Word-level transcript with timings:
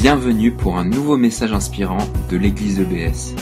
Bienvenue 0.00 0.50
pour 0.50 0.78
un 0.78 0.86
nouveau 0.86 1.18
message 1.18 1.52
inspirant 1.52 1.98
de 2.30 2.38
l'église 2.38 2.80
EBS. 2.80 3.34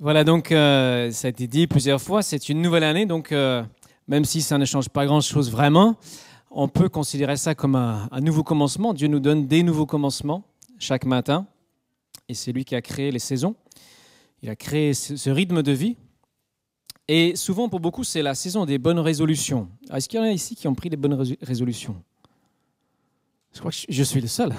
Voilà, 0.00 0.24
donc 0.24 0.50
euh, 0.50 1.10
ça 1.10 1.26
a 1.26 1.28
été 1.28 1.46
dit 1.46 1.66
plusieurs 1.66 2.00
fois, 2.00 2.22
c'est 2.22 2.48
une 2.48 2.62
nouvelle 2.62 2.84
année, 2.84 3.04
donc 3.04 3.32
euh, 3.32 3.62
même 4.06 4.24
si 4.24 4.40
ça 4.40 4.56
ne 4.56 4.64
change 4.64 4.88
pas 4.88 5.04
grand-chose 5.04 5.50
vraiment, 5.50 5.96
on 6.50 6.68
peut 6.68 6.88
considérer 6.88 7.36
ça 7.36 7.54
comme 7.54 7.74
un, 7.74 8.08
nouveau 8.22 8.42
commencement. 8.42 8.94
Dieu 8.94 9.08
nous 9.08 9.20
donne 9.20 9.46
des 9.46 9.62
nouveaux 9.62 9.84
commencements 9.84 10.44
chaque 10.78 11.04
matin, 11.04 11.46
et 12.30 12.34
c'est 12.34 12.52
lui 12.52 12.64
qui 12.64 12.76
a 12.76 12.80
créé 12.80 13.10
les 13.10 13.18
saisons. 13.18 13.54
Il 14.42 14.48
a 14.48 14.56
créé 14.56 14.94
ce 14.94 15.28
rythme 15.28 15.62
de 15.62 15.72
vie. 15.72 15.98
Et 17.08 17.36
souvent, 17.36 17.70
pour 17.70 17.80
beaucoup, 17.80 18.04
c'est 18.04 18.20
la 18.20 18.34
saison 18.34 18.66
des 18.66 18.76
bonnes 18.76 18.98
résolutions. 18.98 19.70
Est-ce 19.92 20.08
qu'il 20.08 20.20
y 20.20 20.22
en 20.22 20.26
a 20.26 20.30
ici 20.30 20.54
qui 20.54 20.68
ont 20.68 20.74
pris 20.74 20.90
des 20.90 20.98
bonnes 20.98 21.14
résolutions? 21.40 22.02
Je 23.54 23.60
crois 23.60 23.70
que 23.70 23.78
je 23.88 24.02
suis 24.02 24.20
le 24.20 24.28
seul. 24.28 24.54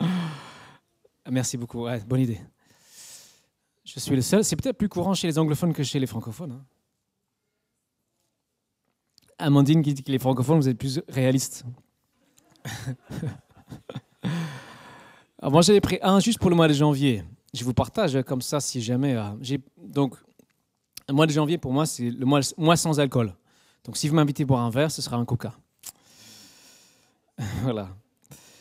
Merci 1.30 1.56
beaucoup, 1.56 1.86
bonne 2.06 2.20
idée. 2.20 2.40
Je 3.84 3.98
suis 3.98 4.14
le 4.14 4.22
seul. 4.22 4.44
C'est 4.44 4.54
peut-être 4.54 4.78
plus 4.78 4.88
courant 4.88 5.14
chez 5.14 5.26
les 5.26 5.38
anglophones 5.38 5.72
que 5.72 5.82
chez 5.82 5.98
les 5.98 6.06
francophones. 6.06 6.52
Hein. 6.52 6.64
Amandine 9.38 9.82
qui 9.82 9.94
dit 9.94 10.02
que 10.02 10.12
les 10.12 10.18
francophones, 10.18 10.58
vous 10.58 10.68
êtes 10.68 10.78
plus 10.78 11.00
réalistes. 11.08 11.64
Alors 15.40 15.52
moi, 15.52 15.62
j'avais 15.62 15.80
pris 15.80 15.98
un 16.02 16.20
juste 16.20 16.38
pour 16.38 16.50
le 16.50 16.56
mois 16.56 16.68
de 16.68 16.74
janvier. 16.74 17.24
Je 17.54 17.64
vous 17.64 17.74
partage 17.74 18.20
comme 18.22 18.42
ça 18.42 18.60
si 18.60 18.80
jamais. 18.82 19.16
Euh, 19.16 19.58
donc, 19.76 20.16
le 21.08 21.14
mois 21.14 21.26
de 21.26 21.32
janvier, 21.32 21.58
pour 21.58 21.72
moi, 21.72 21.86
c'est 21.86 22.10
le 22.10 22.26
mois, 22.26 22.76
sans 22.76 23.00
alcool. 23.00 23.34
Donc, 23.84 23.96
si 23.96 24.08
vous 24.08 24.14
m'invitez 24.14 24.44
boire 24.44 24.62
un 24.62 24.70
verre, 24.70 24.90
ce 24.90 25.00
sera 25.00 25.16
un 25.16 25.24
coca. 25.24 25.54
voilà. 27.62 27.88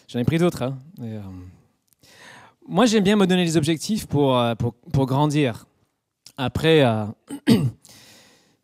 J'en 0.07 0.19
ai 0.19 0.23
pris 0.23 0.37
d'autres. 0.37 0.61
Hein. 0.61 0.77
Euh, 1.01 1.21
moi, 2.67 2.85
j'aime 2.85 3.03
bien 3.03 3.17
me 3.17 3.27
donner 3.27 3.43
des 3.43 3.57
objectifs 3.57 4.05
pour, 4.07 4.37
euh, 4.37 4.55
pour, 4.55 4.73
pour 4.73 5.05
grandir. 5.05 5.65
Après, 6.37 6.83
euh, 6.85 7.05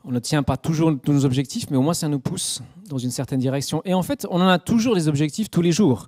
on 0.06 0.12
ne 0.12 0.20
tient 0.20 0.44
pas 0.44 0.56
toujours 0.56 0.94
tous 1.04 1.12
nos 1.12 1.26
objectifs, 1.26 1.70
mais 1.70 1.78
au 1.78 1.82
moins 1.82 1.94
ça 1.94 2.08
nous 2.08 2.20
pousse 2.20 2.62
dans 2.88 2.98
une 2.98 3.12
certaine 3.12 3.40
direction. 3.40 3.82
Et 3.84 3.94
en 3.94 4.04
fait, 4.04 4.28
on 4.30 4.40
en 4.40 4.48
a 4.48 4.60
toujours 4.60 4.96
des 4.96 5.08
objectifs 5.08 5.50
tous 5.50 5.62
les 5.62 5.72
jours, 5.72 6.08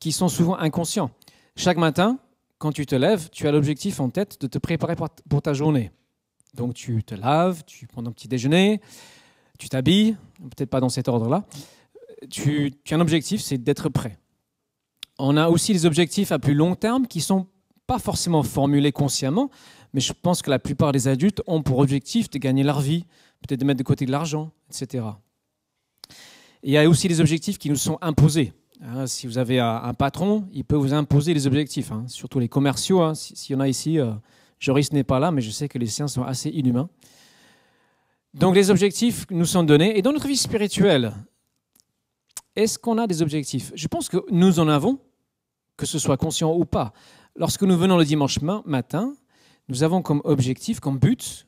qui 0.00 0.12
sont 0.12 0.28
souvent 0.28 0.56
inconscients. 0.56 1.10
Chaque 1.56 1.78
matin, 1.78 2.18
quand 2.58 2.72
tu 2.72 2.86
te 2.86 2.94
lèves, 2.94 3.30
tu 3.30 3.48
as 3.48 3.52
l'objectif 3.52 4.00
en 4.00 4.10
tête 4.10 4.40
de 4.40 4.46
te 4.46 4.58
préparer 4.58 4.94
pour 5.28 5.42
ta 5.42 5.54
journée. 5.54 5.90
Donc 6.58 6.74
tu 6.74 7.04
te 7.04 7.14
laves, 7.14 7.62
tu 7.66 7.86
prends 7.86 8.02
ton 8.02 8.10
petit 8.10 8.26
déjeuner, 8.26 8.80
tu 9.58 9.68
t'habilles, 9.68 10.16
peut-être 10.40 10.68
pas 10.68 10.80
dans 10.80 10.88
cet 10.88 11.06
ordre-là. 11.06 11.46
Tu, 12.30 12.72
as 12.90 12.94
un 12.94 13.00
objectif, 13.00 13.40
c'est 13.40 13.58
d'être 13.58 13.88
prêt. 13.88 14.18
On 15.20 15.36
a 15.36 15.48
aussi 15.48 15.72
des 15.72 15.86
objectifs 15.86 16.32
à 16.32 16.40
plus 16.40 16.54
long 16.54 16.74
terme 16.74 17.06
qui 17.06 17.20
sont 17.20 17.46
pas 17.86 18.00
forcément 18.00 18.42
formulés 18.42 18.90
consciemment, 18.90 19.50
mais 19.94 20.00
je 20.00 20.12
pense 20.12 20.42
que 20.42 20.50
la 20.50 20.58
plupart 20.58 20.90
des 20.90 21.06
adultes 21.06 21.42
ont 21.46 21.62
pour 21.62 21.78
objectif 21.78 22.28
de 22.28 22.38
gagner 22.38 22.64
leur 22.64 22.80
vie, 22.80 23.04
peut-être 23.40 23.60
de 23.60 23.64
mettre 23.64 23.78
de 23.78 23.84
côté 23.84 24.04
de 24.04 24.10
l'argent, 24.10 24.50
etc. 24.68 25.04
il 26.64 26.72
y 26.72 26.76
a 26.76 26.88
aussi 26.88 27.06
des 27.06 27.20
objectifs 27.20 27.56
qui 27.56 27.70
nous 27.70 27.76
sont 27.76 27.98
imposés. 28.00 28.52
Hein, 28.82 29.06
si 29.06 29.28
vous 29.28 29.38
avez 29.38 29.60
un, 29.60 29.94
patron, 29.94 30.48
il 30.52 30.64
peut 30.64 30.76
vous 30.76 30.92
imposer 30.92 31.34
des 31.34 31.46
objectifs, 31.46 31.92
hein, 31.92 32.04
surtout 32.08 32.40
les 32.40 32.48
commerciaux. 32.48 33.00
Hein, 33.00 33.14
S'il 33.14 33.54
y 33.54 33.56
en 33.56 33.60
a 33.60 33.68
ici, 33.68 33.98
euh, 33.98 34.12
Joris 34.58 34.92
n'est 34.92 35.04
pas 35.04 35.18
là, 35.18 35.30
mais 35.30 35.40
je 35.40 35.50
sais 35.50 35.68
que 35.68 35.78
les 35.78 35.86
siens 35.86 36.08
sont 36.08 36.22
assez 36.22 36.50
inhumains. 36.50 36.88
Donc 38.34 38.54
les 38.54 38.70
objectifs 38.70 39.26
nous 39.30 39.46
sont 39.46 39.62
donnés. 39.62 39.98
Et 39.98 40.02
dans 40.02 40.12
notre 40.12 40.26
vie 40.26 40.36
spirituelle, 40.36 41.14
est-ce 42.56 42.78
qu'on 42.78 42.98
a 42.98 43.06
des 43.06 43.22
objectifs? 43.22 43.72
Je 43.74 43.86
pense 43.86 44.08
que 44.08 44.18
nous 44.30 44.58
en 44.58 44.68
avons, 44.68 44.98
que 45.76 45.86
ce 45.86 45.98
soit 45.98 46.16
conscient 46.16 46.52
ou 46.54 46.64
pas. 46.64 46.92
Lorsque 47.36 47.62
nous 47.62 47.76
venons 47.76 47.96
le 47.96 48.04
dimanche 48.04 48.40
matin, 48.40 49.14
nous 49.68 49.82
avons 49.82 50.02
comme 50.02 50.20
objectif, 50.24 50.80
comme 50.80 50.98
but, 50.98 51.46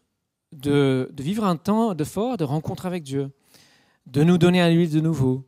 de, 0.53 1.11
vivre 1.19 1.45
un 1.45 1.57
temps 1.57 1.95
de 1.95 2.05
fort, 2.05 2.37
de 2.37 2.45
rencontre 2.45 2.87
avec 2.87 3.03
Dieu, 3.03 3.31
de 4.07 4.23
nous 4.23 4.39
donner 4.39 4.61
à 4.61 4.71
lui 4.71 4.89
de 4.89 5.01
nouveau, 5.01 5.47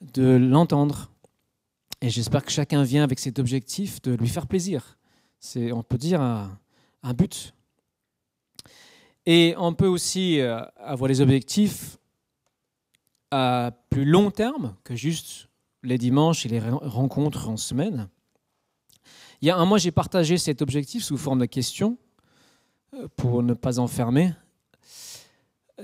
de 0.00 0.36
l'entendre. 0.36 1.10
Et 2.00 2.10
j'espère 2.10 2.44
que 2.44 2.50
chacun 2.50 2.82
vient 2.82 3.02
avec 3.02 3.18
cet 3.18 3.38
objectif 3.38 4.00
de 4.02 4.14
lui 4.14 4.28
faire 4.28 4.46
plaisir. 4.46 4.98
C'est, 5.40 5.72
on 5.72 5.82
peut 5.82 5.98
dire, 5.98 6.20
un 7.02 7.14
but. 7.14 7.54
Et 9.26 9.54
on 9.58 9.74
peut 9.74 9.86
aussi 9.86 10.40
euh, 10.40 10.62
avoir 10.78 11.08
des 11.08 11.20
objectifs 11.20 11.98
à 13.30 13.72
plus 13.90 14.04
long 14.04 14.30
terme 14.30 14.74
que 14.84 14.96
juste 14.96 15.48
les 15.82 15.98
dimanches 15.98 16.46
et 16.46 16.48
les 16.48 16.60
rencontres 16.60 17.48
en 17.48 17.56
semaine. 17.56 18.08
Il 19.40 19.48
y 19.48 19.50
a 19.50 19.56
un 19.56 19.64
mois, 19.64 19.78
j'ai 19.78 19.90
partagé 19.90 20.38
cet 20.38 20.62
objectif 20.62 21.04
sous 21.04 21.16
forme 21.16 21.40
de 21.40 21.46
question 21.46 21.98
euh, 22.94 23.06
pour 23.16 23.42
ne 23.42 23.54
pas 23.54 23.78
enfermer. 23.78 24.32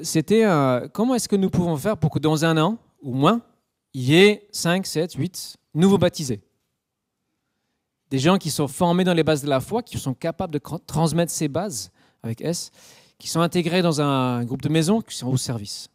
C'était 0.02 0.44
euh, 0.44 0.88
comment 0.88 1.14
est-ce 1.14 1.28
que 1.28 1.36
nous 1.36 1.50
pouvons 1.50 1.76
faire 1.76 1.96
pour 1.96 2.10
que 2.10 2.18
dans 2.18 2.44
un 2.44 2.56
an 2.56 2.78
ou 3.00 3.14
moins, 3.14 3.42
il 3.92 4.02
y 4.02 4.16
ait 4.16 4.48
5, 4.50 4.86
7, 4.86 5.12
8 5.14 5.56
nouveaux 5.74 5.98
baptisés? 5.98 6.40
Des 8.10 8.18
gens 8.18 8.38
qui 8.38 8.50
sont 8.50 8.68
formés 8.68 9.04
dans 9.04 9.14
les 9.14 9.24
bases 9.24 9.42
de 9.42 9.48
la 9.48 9.60
foi, 9.60 9.82
qui 9.82 9.98
sont 9.98 10.14
capables 10.14 10.52
de 10.52 10.60
transmettre 10.86 11.32
ces 11.32 11.48
bases 11.48 11.90
avec 12.22 12.40
S, 12.40 12.70
qui 13.18 13.28
sont 13.28 13.40
intégrés 13.40 13.82
dans 13.82 14.00
un 14.00 14.44
groupe 14.44 14.62
de 14.62 14.68
maison, 14.68 15.00
qui 15.00 15.16
sont 15.16 15.28
au 15.28 15.36
service. 15.36 15.88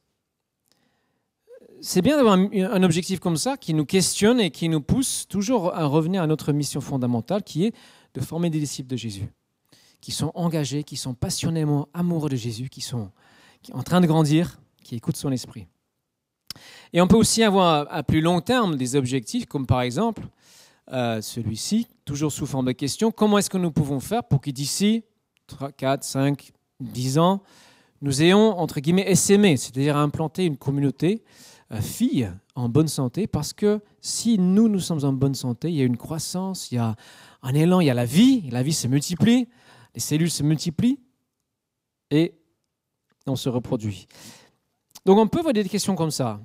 C'est 1.82 2.02
bien 2.02 2.18
d'avoir 2.18 2.34
un 2.34 2.84
objectif 2.84 3.20
comme 3.20 3.38
ça 3.38 3.56
qui 3.56 3.74
nous 3.74 3.86
questionne 3.86 4.40
et 4.40 4.52
qui 4.52 4.68
nous 4.68 4.82
pousse 4.82 5.26
toujours 5.30 5.74
à 5.74 5.86
revenir 5.86 6.22
à 6.22 6.28
notre 6.28 6.52
mission 6.52 6.82
fondamentale 6.82 7.42
qui 7.44 7.66
est 7.66 7.74
de 8.14 8.20
former 8.20 8.50
des 8.50 8.60
disciples 8.60 8.90
de 8.90 8.98
Jésus, 8.98 9.30
qui 10.02 10.12
sont 10.12 10.32
engagés, 10.36 10.84
qui 10.84 10.98
sont 10.98 11.14
passionnément 11.14 11.88
amoureux 11.94 12.30
de 12.30 12.36
Jésus, 12.36 12.68
qui 12.68 12.82
sont 12.82 13.12
en 13.72 13.84
train 13.84 14.02
de 14.02 14.08
grandir, 14.08 14.60
qui 14.84 14.96
écoutent 14.96 15.18
son 15.18 15.32
esprit. 15.32 15.68
Et 16.92 17.02
on 17.02 17.08
peut 17.08 17.16
aussi 17.16 17.44
avoir 17.44 17.88
à 17.90 18.04
plus 18.04 18.22
long 18.22 18.42
terme 18.42 18.76
des 18.76 18.96
objectifs 18.96 19.46
comme 19.46 19.66
par 19.66 19.82
exemple 19.82 20.24
celui-ci, 20.90 21.88
toujours 22.06 22.32
sous 22.32 22.46
forme 22.46 22.66
de 22.66 22.72
question. 22.72 23.12
Comment 23.12 23.38
est-ce 23.38 23.50
que 23.50 23.58
nous 23.58 23.72
pouvons 23.72 24.00
faire 24.00 24.24
pour 24.24 24.42
que 24.42 24.50
d'ici 24.50 25.04
3, 25.48 25.72
4, 25.72 26.04
5, 26.04 26.52
10 26.80 27.20
ans, 27.20 27.42
nous 28.02 28.22
ayons, 28.22 28.58
entre 28.58 28.80
guillemets, 28.80 29.10
essaimé, 29.10 29.58
c'est-à-dire 29.58 29.98
implanté 29.98 30.46
une 30.46 30.58
communauté 30.58 31.24
euh, 31.72 31.82
fille 31.82 32.32
en 32.56 32.70
bonne 32.70 32.88
santé, 32.88 33.28
parce 33.28 33.52
que 33.54 33.82
si 34.00 34.38
nous, 34.40 34.70
nous 34.70 34.80
sommes 34.80 35.04
en 35.04 35.14
bonne 35.14 35.36
santé, 35.36 35.70
il 35.70 35.76
y 35.76 35.82
a 35.82 35.86
une 35.86 35.98
croissance, 35.98 36.72
il 36.72 36.76
y 36.76 36.78
a 36.78 36.96
un 37.42 37.54
élan, 37.54 37.82
il 37.82 37.88
y 37.88 37.90
a 37.90 37.94
la 37.94 38.06
vie, 38.06 38.50
la 38.52 38.64
vie 38.64 38.74
se 38.74 38.88
multiplie, 38.88 39.48
les 39.94 40.00
cellules 40.00 40.32
se 40.32 40.44
multiplient, 40.44 41.00
et 42.12 42.34
on 43.28 43.36
se 43.36 43.50
reproduit. 43.50 44.08
Donc 45.06 45.18
on 45.18 45.28
peut 45.28 45.40
avoir 45.40 45.54
des 45.54 45.68
questions 45.68 45.96
comme 45.96 46.12
ça, 46.12 46.42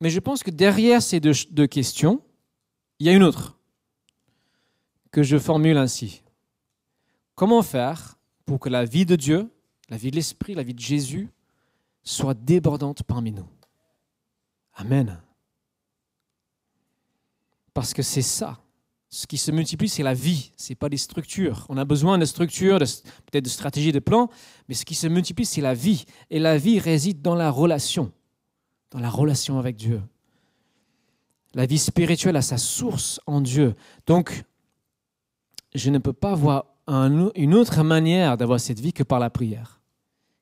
mais 0.00 0.10
je 0.10 0.20
pense 0.20 0.42
que 0.42 0.50
derrière 0.50 1.02
ces 1.02 1.20
deux 1.20 1.66
questions, 1.66 2.22
il 2.98 3.06
y 3.06 3.10
a 3.10 3.12
une 3.12 3.22
autre 3.22 3.53
que 5.14 5.22
je 5.22 5.38
formule 5.38 5.76
ainsi. 5.76 6.22
Comment 7.36 7.62
faire 7.62 8.18
pour 8.46 8.58
que 8.58 8.68
la 8.68 8.84
vie 8.84 9.06
de 9.06 9.14
Dieu, 9.14 9.48
la 9.88 9.96
vie 9.96 10.10
de 10.10 10.16
l'Esprit, 10.16 10.54
la 10.54 10.64
vie 10.64 10.74
de 10.74 10.80
Jésus 10.80 11.30
soit 12.02 12.34
débordante 12.34 13.04
parmi 13.04 13.30
nous? 13.30 13.46
Amen. 14.74 15.20
Parce 17.72 17.94
que 17.94 18.02
c'est 18.02 18.22
ça. 18.22 18.58
Ce 19.08 19.28
qui 19.28 19.38
se 19.38 19.52
multiplie, 19.52 19.88
c'est 19.88 20.02
la 20.02 20.14
vie, 20.14 20.50
ce 20.56 20.72
n'est 20.72 20.76
pas 20.76 20.88
des 20.88 20.96
structures. 20.96 21.64
On 21.68 21.76
a 21.76 21.84
besoin 21.84 22.18
de 22.18 22.24
structures, 22.24 22.78
peut-être 22.78 23.44
de 23.44 23.48
stratégies, 23.48 23.92
de 23.92 24.00
plans, 24.00 24.28
mais 24.68 24.74
ce 24.74 24.84
qui 24.84 24.96
se 24.96 25.06
multiplie, 25.06 25.46
c'est 25.46 25.60
la 25.60 25.74
vie. 25.74 26.06
Et 26.28 26.40
la 26.40 26.58
vie 26.58 26.80
réside 26.80 27.22
dans 27.22 27.36
la 27.36 27.52
relation, 27.52 28.10
dans 28.90 28.98
la 28.98 29.10
relation 29.10 29.60
avec 29.60 29.76
Dieu. 29.76 30.02
La 31.54 31.66
vie 31.66 31.78
spirituelle 31.78 32.34
a 32.34 32.42
sa 32.42 32.58
source 32.58 33.20
en 33.26 33.40
Dieu. 33.40 33.76
Donc, 34.08 34.44
je 35.74 35.90
ne 35.90 35.98
peux 35.98 36.12
pas 36.12 36.34
voir 36.34 36.66
une 36.86 37.54
autre 37.54 37.82
manière 37.82 38.36
d'avoir 38.36 38.60
cette 38.60 38.80
vie 38.80 38.92
que 38.92 39.02
par 39.02 39.18
la 39.18 39.30
prière, 39.30 39.80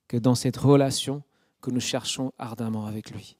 que 0.08 0.16
dans 0.16 0.34
cette 0.34 0.56
relation 0.56 1.22
que 1.60 1.70
nous 1.70 1.80
cherchons 1.80 2.32
ardemment 2.38 2.86
avec 2.86 3.10
lui. 3.10 3.36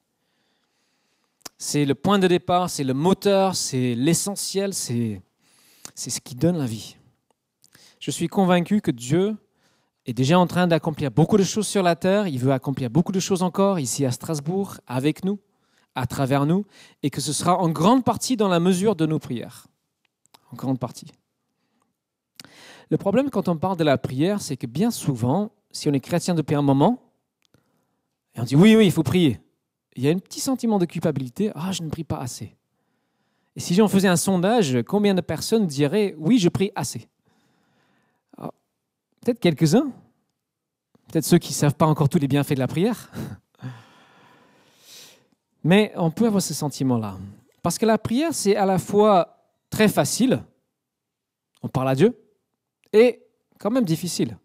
C'est 1.58 1.84
le 1.84 1.94
point 1.94 2.18
de 2.18 2.28
départ, 2.28 2.70
c'est 2.70 2.84
le 2.84 2.94
moteur, 2.94 3.56
c'est 3.56 3.94
l'essentiel, 3.94 4.72
c'est 4.74 5.20
ce 5.94 6.20
qui 6.20 6.34
donne 6.34 6.58
la 6.58 6.66
vie. 6.66 6.96
Je 8.00 8.10
suis 8.10 8.28
convaincu 8.28 8.80
que 8.80 8.90
Dieu 8.90 9.36
est 10.06 10.12
déjà 10.12 10.38
en 10.38 10.46
train 10.46 10.66
d'accomplir 10.66 11.10
beaucoup 11.10 11.36
de 11.36 11.44
choses 11.44 11.68
sur 11.68 11.82
la 11.82 11.94
terre, 11.94 12.26
il 12.26 12.38
veut 12.38 12.52
accomplir 12.52 12.90
beaucoup 12.90 13.12
de 13.12 13.20
choses 13.20 13.42
encore 13.42 13.78
ici 13.78 14.04
à 14.04 14.10
Strasbourg, 14.10 14.78
avec 14.86 15.24
nous, 15.24 15.38
à 15.94 16.06
travers 16.06 16.46
nous, 16.46 16.64
et 17.02 17.10
que 17.10 17.20
ce 17.20 17.32
sera 17.32 17.58
en 17.58 17.68
grande 17.68 18.04
partie 18.04 18.36
dans 18.36 18.48
la 18.48 18.58
mesure 18.58 18.96
de 18.96 19.06
nos 19.06 19.18
prières. 19.18 19.66
En 20.50 20.56
grande 20.56 20.78
partie. 20.78 21.06
Le 22.92 22.98
problème 22.98 23.30
quand 23.30 23.48
on 23.48 23.56
parle 23.56 23.78
de 23.78 23.84
la 23.84 23.96
prière, 23.96 24.42
c'est 24.42 24.58
que 24.58 24.66
bien 24.66 24.90
souvent, 24.90 25.50
si 25.70 25.88
on 25.88 25.94
est 25.94 26.00
chrétien 26.00 26.34
depuis 26.34 26.54
un 26.54 26.60
moment, 26.60 27.00
et 28.34 28.40
on 28.40 28.44
dit 28.44 28.54
oui, 28.54 28.76
oui, 28.76 28.84
il 28.84 28.92
faut 28.92 29.02
prier. 29.02 29.40
il 29.96 30.02
y 30.02 30.08
a 30.08 30.10
un 30.12 30.18
petit 30.18 30.40
sentiment 30.40 30.78
de 30.78 30.84
culpabilité. 30.84 31.52
Ah, 31.54 31.72
je 31.72 31.82
ne 31.82 31.88
prie 31.88 32.04
pas 32.04 32.18
assez. 32.18 32.54
Et 33.56 33.60
si 33.60 33.72
j'en 33.72 33.88
faisais 33.88 34.08
un 34.08 34.16
sondage, 34.16 34.82
combien 34.86 35.14
de 35.14 35.22
personnes 35.22 35.66
diraient 35.66 36.14
oui, 36.18 36.38
je 36.38 36.50
prie 36.50 36.70
assez 36.74 37.08
ah, 38.36 38.50
Peut-être 39.22 39.40
quelques-uns. 39.40 39.90
Peut-être 41.08 41.24
ceux 41.24 41.38
qui 41.38 41.52
ne 41.52 41.54
savent 41.54 41.76
pas 41.76 41.86
encore 41.86 42.10
tous 42.10 42.18
les 42.18 42.28
bienfaits 42.28 42.52
de 42.52 42.58
la 42.58 42.68
prière. 42.68 43.10
Mais 45.64 45.94
on 45.96 46.10
peut 46.10 46.26
avoir 46.26 46.42
ce 46.42 46.52
sentiment-là. 46.52 47.16
Parce 47.62 47.78
que 47.78 47.86
la 47.86 47.96
prière, 47.96 48.34
c'est 48.34 48.54
à 48.54 48.66
la 48.66 48.76
fois 48.76 49.46
très 49.70 49.88
facile, 49.88 50.44
on 51.62 51.68
parle 51.68 51.88
à 51.88 51.94
Dieu, 51.94 52.21
et 52.92 53.22
quand 53.58 53.70
même 53.70 53.84
difficile. 53.84 54.36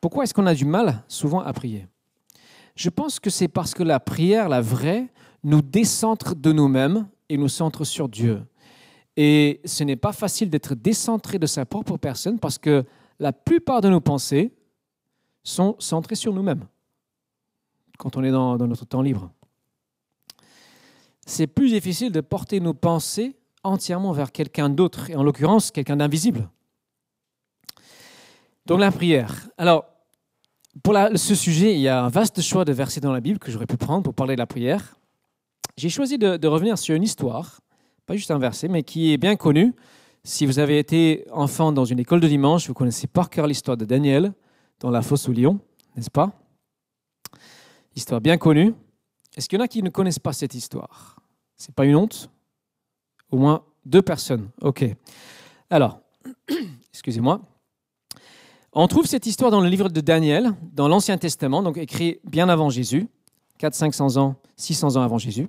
Pourquoi 0.00 0.24
est-ce 0.24 0.34
qu'on 0.34 0.46
a 0.46 0.54
du 0.54 0.64
mal 0.64 1.02
souvent 1.08 1.40
à 1.40 1.52
prier? 1.52 1.86
Je 2.76 2.90
pense 2.90 3.18
que 3.18 3.30
c'est 3.30 3.48
parce 3.48 3.74
que 3.74 3.82
la 3.82 3.98
prière, 3.98 4.48
la 4.48 4.60
vraie, 4.60 5.08
nous 5.42 5.62
décentre 5.62 6.36
de 6.36 6.52
nous-mêmes 6.52 7.08
et 7.28 7.36
nous 7.36 7.48
centre 7.48 7.84
sur 7.84 8.08
Dieu. 8.08 8.42
Et 9.16 9.60
ce 9.64 9.82
n'est 9.82 9.96
pas 9.96 10.12
facile 10.12 10.48
d'être 10.48 10.74
décentré 10.74 11.38
de 11.38 11.46
sa 11.46 11.66
propre 11.66 11.96
personne 11.96 12.38
parce 12.38 12.58
que 12.58 12.84
la 13.18 13.32
plupart 13.32 13.80
de 13.80 13.88
nos 13.88 14.00
pensées 14.00 14.52
sont 15.42 15.74
centrées 15.80 16.14
sur 16.14 16.32
nous-mêmes 16.32 16.64
quand 17.98 18.16
on 18.16 18.22
est 18.22 18.30
dans, 18.30 18.56
dans 18.56 18.68
notre 18.68 18.84
temps 18.84 19.02
libre. 19.02 19.30
C'est 21.26 21.48
plus 21.48 21.70
difficile 21.70 22.12
de 22.12 22.20
porter 22.20 22.60
nos 22.60 22.74
pensées 22.74 23.36
entièrement 23.64 24.12
vers 24.12 24.32
quelqu'un 24.32 24.70
d'autre, 24.70 25.10
et 25.10 25.16
en 25.16 25.22
l'occurrence 25.22 25.70
quelqu'un 25.70 25.96
d'invisible. 25.96 26.48
Donc 28.68 28.80
la 28.80 28.92
prière. 28.92 29.48
Alors, 29.56 29.86
pour 30.82 30.94
ce 31.14 31.34
sujet, 31.34 31.74
il 31.74 31.80
y 31.80 31.88
a 31.88 32.04
un 32.04 32.10
vaste 32.10 32.42
choix 32.42 32.66
de 32.66 32.72
versets 32.72 33.00
dans 33.00 33.12
la 33.12 33.20
Bible 33.20 33.38
que 33.38 33.50
j'aurais 33.50 33.66
pu 33.66 33.78
prendre 33.78 34.02
pour 34.02 34.12
parler 34.12 34.34
de 34.34 34.38
la 34.38 34.46
prière. 34.46 34.98
J'ai 35.78 35.88
choisi 35.88 36.18
de, 36.18 36.46
revenir 36.46 36.76
sur 36.76 36.94
une 36.94 37.02
histoire, 37.02 37.60
pas 38.04 38.14
juste 38.14 38.30
un 38.30 38.38
verset, 38.38 38.68
mais 38.68 38.82
qui 38.82 39.14
est 39.14 39.16
bien 39.16 39.36
connue. 39.36 39.74
Si 40.22 40.44
vous 40.44 40.58
avez 40.58 40.78
été 40.78 41.24
enfant 41.32 41.72
dans 41.72 41.86
une 41.86 41.98
école 41.98 42.20
de 42.20 42.28
dimanche, 42.28 42.68
vous 42.68 42.74
connaissez 42.74 43.06
par 43.06 43.30
cœur 43.30 43.46
l'histoire 43.46 43.78
de 43.78 43.86
Daniel 43.86 44.34
dans 44.80 44.90
la 44.90 45.00
fosse 45.00 45.30
au 45.30 45.32
lion, 45.32 45.58
n'est-ce 45.96 46.10
pas? 46.10 46.30
Histoire 47.96 48.20
bien 48.20 48.36
connue. 48.36 48.74
Est-ce 49.34 49.48
qu'il 49.48 49.58
y 49.58 49.62
en 49.62 49.64
a 49.64 49.68
qui 49.68 49.82
ne 49.82 49.88
connaissent 49.88 50.18
pas 50.18 50.34
cette 50.34 50.54
histoire? 50.54 51.16
C'est 51.56 51.74
pas 51.74 51.86
une 51.86 51.96
honte? 51.96 52.30
Au 53.30 53.38
moins 53.38 53.64
deux 53.86 54.02
personnes. 54.02 54.50
Ok. 54.60 54.84
Alors, 55.70 56.00
excusez-moi. 56.92 57.40
On 58.74 58.86
trouve 58.86 59.06
cette 59.06 59.26
histoire 59.26 59.50
dans 59.50 59.62
le 59.62 59.68
livre 59.68 59.88
de 59.88 60.00
Daniel, 60.02 60.52
dans 60.74 60.88
l'Ancien 60.88 61.16
Testament, 61.16 61.62
donc 61.62 61.78
écrit 61.78 62.20
bien 62.24 62.50
avant 62.50 62.68
Jésus, 62.68 63.08
400-500 63.60 64.18
ans, 64.18 64.36
600 64.56 64.96
ans 64.96 65.02
avant 65.02 65.16
Jésus. 65.16 65.48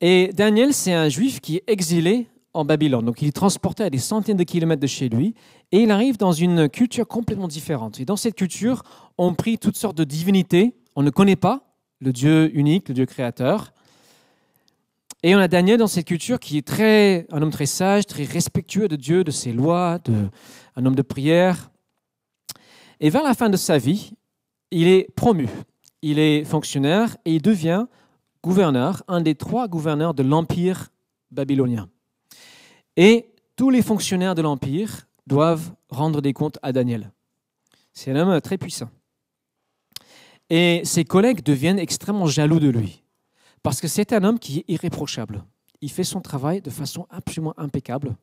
Et 0.00 0.32
Daniel, 0.34 0.74
c'est 0.74 0.92
un 0.92 1.08
juif 1.08 1.40
qui 1.40 1.56
est 1.56 1.64
exilé 1.68 2.26
en 2.54 2.64
Babylone. 2.64 3.04
Donc 3.04 3.22
il 3.22 3.28
est 3.28 3.32
transporté 3.32 3.84
à 3.84 3.90
des 3.90 3.98
centaines 3.98 4.36
de 4.36 4.42
kilomètres 4.42 4.82
de 4.82 4.86
chez 4.88 5.08
lui 5.08 5.34
et 5.70 5.82
il 5.82 5.92
arrive 5.92 6.18
dans 6.18 6.32
une 6.32 6.68
culture 6.68 7.06
complètement 7.06 7.48
différente. 7.48 8.00
Et 8.00 8.04
dans 8.04 8.16
cette 8.16 8.34
culture, 8.34 8.82
on 9.16 9.32
prie 9.34 9.58
toutes 9.58 9.76
sortes 9.76 9.96
de 9.96 10.04
divinités. 10.04 10.74
On 10.96 11.04
ne 11.04 11.10
connaît 11.10 11.36
pas 11.36 11.72
le 12.00 12.12
Dieu 12.12 12.50
unique, 12.56 12.88
le 12.88 12.94
Dieu 12.94 13.06
créateur. 13.06 13.72
Et 15.24 15.36
on 15.36 15.38
a 15.38 15.46
Daniel 15.46 15.78
dans 15.78 15.86
cette 15.86 16.06
culture 16.06 16.40
qui 16.40 16.58
est 16.58 16.66
très, 16.66 17.26
un 17.30 17.42
homme 17.42 17.52
très 17.52 17.66
sage, 17.66 18.06
très 18.06 18.24
respectueux 18.24 18.88
de 18.88 18.96
Dieu, 18.96 19.22
de 19.22 19.30
ses 19.30 19.52
lois, 19.52 20.00
un 20.74 20.84
homme 20.86 20.96
de 20.96 21.02
prière. 21.02 21.70
Et 22.98 23.08
vers 23.08 23.22
la 23.22 23.34
fin 23.34 23.48
de 23.48 23.56
sa 23.56 23.78
vie, 23.78 24.14
il 24.72 24.88
est 24.88 25.14
promu. 25.14 25.48
Il 26.02 26.18
est 26.18 26.44
fonctionnaire 26.44 27.16
et 27.24 27.34
il 27.34 27.42
devient 27.42 27.86
gouverneur, 28.42 29.04
un 29.06 29.20
des 29.20 29.36
trois 29.36 29.68
gouverneurs 29.68 30.14
de 30.14 30.24
l'Empire 30.24 30.88
babylonien. 31.30 31.88
Et 32.96 33.30
tous 33.54 33.70
les 33.70 33.82
fonctionnaires 33.82 34.34
de 34.34 34.42
l'Empire 34.42 35.06
doivent 35.28 35.72
rendre 35.88 36.20
des 36.20 36.32
comptes 36.32 36.58
à 36.62 36.72
Daniel. 36.72 37.12
C'est 37.92 38.10
un 38.10 38.16
homme 38.16 38.40
très 38.40 38.58
puissant. 38.58 38.90
Et 40.50 40.82
ses 40.84 41.04
collègues 41.04 41.42
deviennent 41.42 41.78
extrêmement 41.78 42.26
jaloux 42.26 42.58
de 42.58 42.68
lui, 42.68 43.01
parce 43.62 43.80
que 43.80 43.88
c'est 43.88 44.12
un 44.12 44.24
homme 44.24 44.38
qui 44.38 44.60
est 44.60 44.64
irréprochable. 44.68 45.44
Il 45.80 45.90
fait 45.90 46.04
son 46.04 46.20
travail 46.20 46.60
de 46.60 46.70
façon 46.70 47.06
absolument 47.10 47.54
impeccable. 47.56 48.16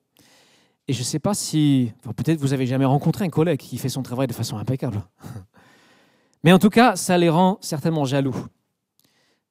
Et 0.88 0.94
je 0.94 1.00
ne 1.00 1.06
sais 1.06 1.20
pas 1.20 1.34
si, 1.34 1.92
peut-être 2.16 2.40
vous 2.40 2.54
avez 2.54 2.66
jamais 2.66 2.86
rencontré 2.86 3.26
un 3.26 3.30
collègue 3.30 3.60
qui 3.60 3.78
fait 3.78 3.90
son 3.90 4.02
travail 4.02 4.28
de 4.28 4.34
façon 4.34 4.58
impeccable. 4.58 5.04
Mais 6.44 6.52
en 6.52 6.60
tout 6.60 6.70
cas, 6.70 6.96
ça 6.96 7.18
les 7.18 7.30
rend 7.30 7.58
certainement 7.62 8.06
jaloux. 8.06 8.36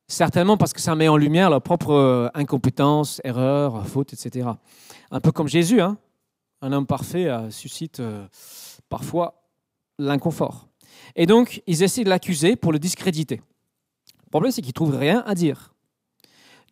Certainement 0.08 0.56
parce 0.56 0.72
que 0.72 0.80
ça 0.80 0.94
met 0.94 1.06
en 1.06 1.16
lumière 1.16 1.50
leur 1.50 1.62
propre 1.62 1.92
euh, 1.92 2.28
incompétence, 2.34 3.20
erreur, 3.24 3.86
faute, 3.86 4.14
etc. 4.14 4.48
Un 5.10 5.20
peu 5.20 5.32
comme 5.32 5.48
Jésus, 5.48 5.80
hein 5.80 5.98
un 6.60 6.72
homme 6.72 6.86
parfait 6.86 7.28
euh, 7.28 7.50
suscite 7.50 8.00
euh, 8.00 8.26
parfois 8.88 9.42
l'inconfort. 9.98 10.68
Et 11.16 11.26
donc, 11.26 11.62
ils 11.66 11.82
essaient 11.82 12.04
de 12.04 12.08
l'accuser 12.08 12.56
pour 12.56 12.72
le 12.72 12.78
discréditer. 12.78 13.40
Le 14.24 14.30
problème, 14.30 14.52
c'est 14.52 14.62
qu'ils 14.62 14.70
ne 14.70 14.74
trouvent 14.74 14.96
rien 14.96 15.22
à 15.26 15.34
dire. 15.34 15.74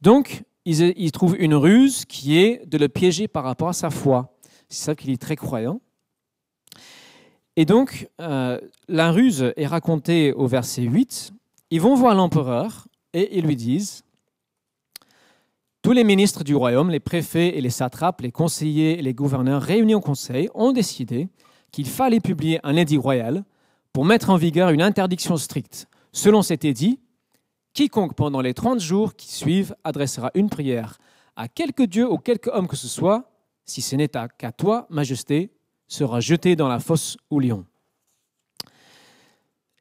Donc, 0.02 0.42
ils, 0.64 1.12
trouvent 1.12 1.36
une 1.38 1.54
ruse 1.54 2.04
qui 2.04 2.38
est 2.38 2.66
de 2.66 2.76
le 2.78 2.88
piéger 2.88 3.28
par 3.28 3.44
rapport 3.44 3.68
à 3.68 3.72
sa 3.72 3.90
foi. 3.90 4.36
C'est 4.68 4.84
ça 4.84 4.94
qu'il 4.94 5.10
est 5.10 5.20
très 5.20 5.36
croyant. 5.36 5.80
Et 7.56 7.64
donc, 7.64 8.08
euh, 8.20 8.58
la 8.88 9.10
ruse 9.12 9.52
est 9.56 9.66
racontée 9.66 10.32
au 10.32 10.46
verset 10.46 10.82
8. 10.82 11.32
Ils 11.70 11.80
vont 11.80 11.94
voir 11.94 12.14
l'empereur 12.14 12.86
et 13.14 13.38
ils 13.38 13.46
lui 13.46 13.56
disent, 13.56 14.02
tous 15.82 15.92
les 15.92 16.04
ministres 16.04 16.42
du 16.42 16.54
royaume, 16.56 16.90
les 16.90 17.00
préfets 17.00 17.56
et 17.56 17.60
les 17.60 17.70
satrapes, 17.70 18.20
les 18.20 18.32
conseillers 18.32 18.98
et 18.98 19.02
les 19.02 19.14
gouverneurs 19.14 19.62
réunis 19.62 19.94
au 19.94 20.00
conseil 20.00 20.50
ont 20.54 20.72
décidé 20.72 21.28
qu'il 21.70 21.86
fallait 21.86 22.20
publier 22.20 22.58
un 22.64 22.74
édit 22.74 22.98
royal 22.98 23.44
pour 23.92 24.04
mettre 24.04 24.30
en 24.30 24.36
vigueur 24.36 24.70
une 24.70 24.82
interdiction 24.82 25.36
stricte. 25.36 25.86
Selon 26.12 26.42
cet 26.42 26.64
édit, 26.64 26.98
quiconque 27.76 28.14
pendant 28.14 28.40
les 28.40 28.54
30 28.54 28.80
jours 28.80 29.14
qui 29.14 29.30
suivent 29.30 29.76
adressera 29.84 30.30
une 30.34 30.48
prière 30.48 30.96
à 31.36 31.46
quelque 31.46 31.82
dieu 31.82 32.10
ou 32.10 32.16
quelque 32.16 32.48
homme 32.48 32.68
que 32.68 32.74
ce 32.74 32.88
soit 32.88 33.30
si 33.66 33.82
ce 33.82 33.96
n'est 33.96 34.08
qu'à 34.08 34.52
toi, 34.52 34.86
Majesté, 34.88 35.50
sera 35.86 36.20
jeté 36.20 36.56
dans 36.56 36.68
la 36.68 36.78
fosse 36.78 37.18
au 37.28 37.38
lion. 37.38 37.66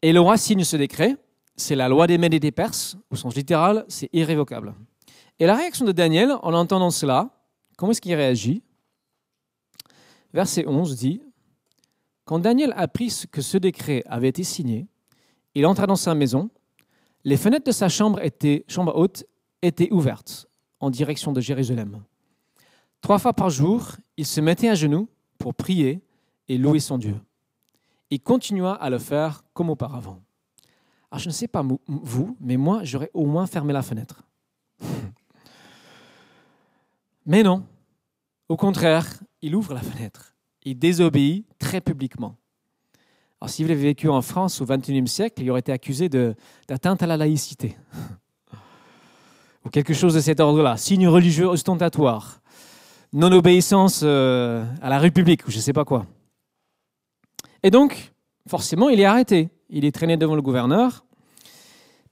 Et 0.02 0.12
le 0.12 0.20
roi 0.20 0.36
signe 0.36 0.66
ce 0.66 0.76
décret, 0.76 1.16
c'est 1.56 1.76
la 1.76 1.88
loi 1.88 2.06
des 2.06 2.18
Mèdes 2.18 2.34
et 2.34 2.40
des 2.40 2.52
Perses, 2.52 2.98
au 3.12 3.16
sens 3.16 3.34
littéral, 3.34 3.86
c'est 3.88 4.10
irrévocable. 4.12 4.76
Et 5.40 5.46
la 5.46 5.56
réaction 5.56 5.86
de 5.86 5.94
Daniel, 5.94 6.34
en 6.42 6.54
entendant 6.54 6.92
cela, 6.92 7.30
comment 7.78 7.92
est-ce 7.92 8.02
qu'il 8.02 8.14
réagit? 8.14 8.62
Verset 10.34 10.68
11 10.68 10.98
dit, 10.98 11.22
Quand 12.26 12.40
Daniel 12.40 12.74
apprit 12.76 13.14
que 13.32 13.42
ce 13.42 13.58
décret 13.58 14.04
avait 14.08 14.30
été 14.30 14.44
signé, 14.44 14.86
il 15.54 15.66
entra 15.66 15.88
dans 15.88 15.96
sa 15.96 16.14
maison, 16.14 16.50
les 17.26 17.38
fenêtres 17.38 17.66
de 17.66 17.72
sa 17.72 17.90
chambre, 17.90 18.22
chambre 18.68 18.96
haute 18.96 19.26
étaient 19.62 19.92
ouvertes 19.92 20.48
en 20.80 20.92
direction 20.92 21.34
de 21.34 21.42
Jérusalem. 21.42 22.04
Trois 23.02 23.20
fois 23.20 23.34
par 23.34 23.50
jour, 23.50 23.92
il 24.16 24.26
se 24.26 24.40
mettait 24.40 24.70
à 24.70 24.76
genoux 24.76 25.10
pour 25.40 25.56
prier 25.56 26.02
et 26.48 26.58
louer 26.58 26.80
son 26.80 27.00
Dieu. 27.00 27.20
Il 28.12 28.22
continua 28.22 28.74
à 28.74 28.90
le 28.92 29.00
faire 29.00 29.44
comme 29.54 29.72
auparavant. 29.72 30.22
Alors, 31.10 31.20
je 31.20 31.30
ne 31.30 31.34
sais 31.34 31.48
pas 31.48 31.64
vous, 31.88 32.38
mais 32.40 32.58
moi, 32.58 32.84
j'aurais 32.84 33.10
au 33.14 33.26
moins 33.26 33.48
fermé 33.48 33.74
la 33.74 33.82
fenêtre. 33.82 34.24
mais 37.26 37.42
non. 37.42 37.66
Au 38.48 38.56
contraire, 38.56 39.20
il 39.42 39.56
ouvre 39.56 39.74
la 39.74 39.82
fenêtre. 39.82 40.36
Il 40.64 40.78
désobéit 40.78 41.48
très 41.58 41.82
publiquement. 41.82 42.36
Alors, 43.42 43.50
s'il 43.50 43.66
avait 43.66 43.76
vécu 43.76 44.10
en 44.10 44.22
France 44.22 44.62
au 44.62 44.66
XXIe 44.66 45.08
siècle, 45.08 45.42
il 45.42 45.52
aurait 45.52 45.60
été 45.60 45.72
accusé 45.72 46.10
d'atteinte 46.10 47.04
à 47.04 47.08
la 47.08 47.18
laïcité. 47.18 47.78
Ou 49.66 49.70
quelque 49.70 49.94
chose 49.94 50.14
de 50.14 50.20
cet 50.20 50.40
ordre-là. 50.40 50.78
Signe 50.78 51.08
religieux 51.08 51.48
ostentatoire 51.48 52.42
non-obéissance 53.16 54.02
euh, 54.04 54.66
à 54.82 54.90
la 54.90 55.00
République 55.00 55.48
ou 55.48 55.52
je 55.52 55.56
ne 55.58 55.62
sais 55.62 55.74
pas 55.74 55.86
quoi. 55.86 56.06
Et 57.64 57.72
donc, 57.72 58.14
forcément, 58.48 58.90
il 58.90 59.00
est 59.00 59.06
arrêté. 59.06 59.50
Il 59.70 59.86
est 59.86 59.94
traîné 59.94 60.18
devant 60.18 60.36
le 60.36 60.42
gouverneur 60.42 61.06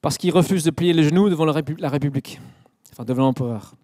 parce 0.02 0.18
qu'il 0.18 0.32
refuse 0.32 0.64
de 0.64 0.72
plier 0.72 0.94
les 0.94 1.04
genoux 1.04 1.30
devant 1.30 1.46
la 1.46 1.90
République, 1.90 2.40
enfin 2.92 3.04
devant 3.04 3.24
l'empereur. 3.24 3.76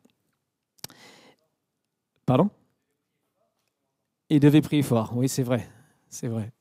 Pardon? 2.26 2.50
Il 4.30 4.40
devait 4.40 4.62
prier 4.62 4.82
fort, 4.82 5.12
oui, 5.16 5.30
c'est 5.30 5.44
vrai, 5.44 5.68
c'est 6.10 6.28
vrai. 6.28 6.52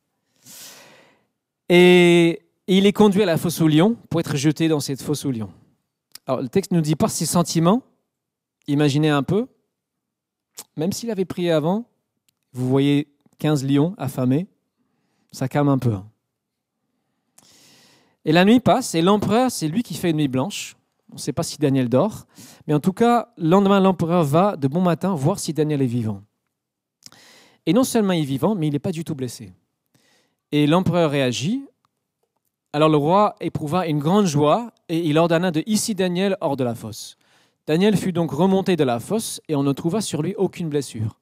Et 1.68 2.42
il 2.66 2.86
est 2.86 2.92
conduit 2.92 3.22
à 3.22 3.26
la 3.26 3.36
fosse 3.36 3.60
au 3.60 3.68
lion 3.68 3.96
pour 4.10 4.20
être 4.20 4.36
jeté 4.36 4.68
dans 4.68 4.80
cette 4.80 5.02
fosse 5.02 5.24
au 5.24 5.30
lion. 5.30 5.50
Alors, 6.26 6.42
le 6.42 6.48
texte 6.48 6.70
ne 6.72 6.76
nous 6.76 6.82
dit 6.82 6.96
pas 6.96 7.08
ses 7.08 7.26
sentiments. 7.26 7.82
Imaginez 8.66 9.08
un 9.08 9.22
peu, 9.22 9.46
même 10.76 10.92
s'il 10.92 11.10
avait 11.10 11.24
prié 11.24 11.50
avant, 11.50 11.88
vous 12.52 12.68
voyez 12.68 13.08
15 13.38 13.64
lions 13.64 13.94
affamés, 13.96 14.46
ça 15.32 15.48
calme 15.48 15.68
un 15.68 15.78
peu. 15.78 15.96
Et 18.24 18.32
la 18.32 18.44
nuit 18.44 18.60
passe, 18.60 18.94
et 18.94 19.00
l'empereur, 19.00 19.50
c'est 19.50 19.68
lui 19.68 19.82
qui 19.82 19.94
fait 19.94 20.10
une 20.10 20.18
nuit 20.18 20.28
blanche. 20.28 20.76
On 21.10 21.14
ne 21.14 21.20
sait 21.20 21.32
pas 21.32 21.42
si 21.42 21.56
Daniel 21.56 21.88
dort, 21.88 22.26
mais 22.66 22.74
en 22.74 22.80
tout 22.80 22.92
cas, 22.92 23.32
le 23.38 23.48
lendemain, 23.48 23.80
l'empereur 23.80 24.24
va 24.24 24.56
de 24.56 24.68
bon 24.68 24.82
matin 24.82 25.14
voir 25.14 25.38
si 25.38 25.54
Daniel 25.54 25.80
est 25.80 25.86
vivant. 25.86 26.22
Et 27.64 27.72
non 27.72 27.84
seulement 27.84 28.12
il 28.12 28.22
est 28.22 28.26
vivant, 28.26 28.54
mais 28.54 28.66
il 28.66 28.72
n'est 28.72 28.78
pas 28.78 28.92
du 28.92 29.04
tout 29.04 29.14
blessé. 29.14 29.52
Et 30.52 30.66
l'empereur 30.66 31.10
réagit. 31.10 31.64
Alors 32.72 32.88
le 32.88 32.96
roi 32.96 33.34
éprouva 33.40 33.86
une 33.86 33.98
grande 33.98 34.26
joie 34.26 34.72
et 34.88 34.98
il 34.98 35.18
ordonna 35.18 35.50
de 35.50 35.62
hisser 35.66 35.94
Daniel 35.94 36.36
hors 36.40 36.56
de 36.56 36.64
la 36.64 36.74
fosse. 36.74 37.16
Daniel 37.66 37.96
fut 37.96 38.12
donc 38.12 38.30
remonté 38.30 38.76
de 38.76 38.84
la 38.84 38.98
fosse 38.98 39.42
et 39.48 39.54
on 39.54 39.62
ne 39.62 39.72
trouva 39.72 40.00
sur 40.00 40.22
lui 40.22 40.34
aucune 40.36 40.70
blessure, 40.70 41.18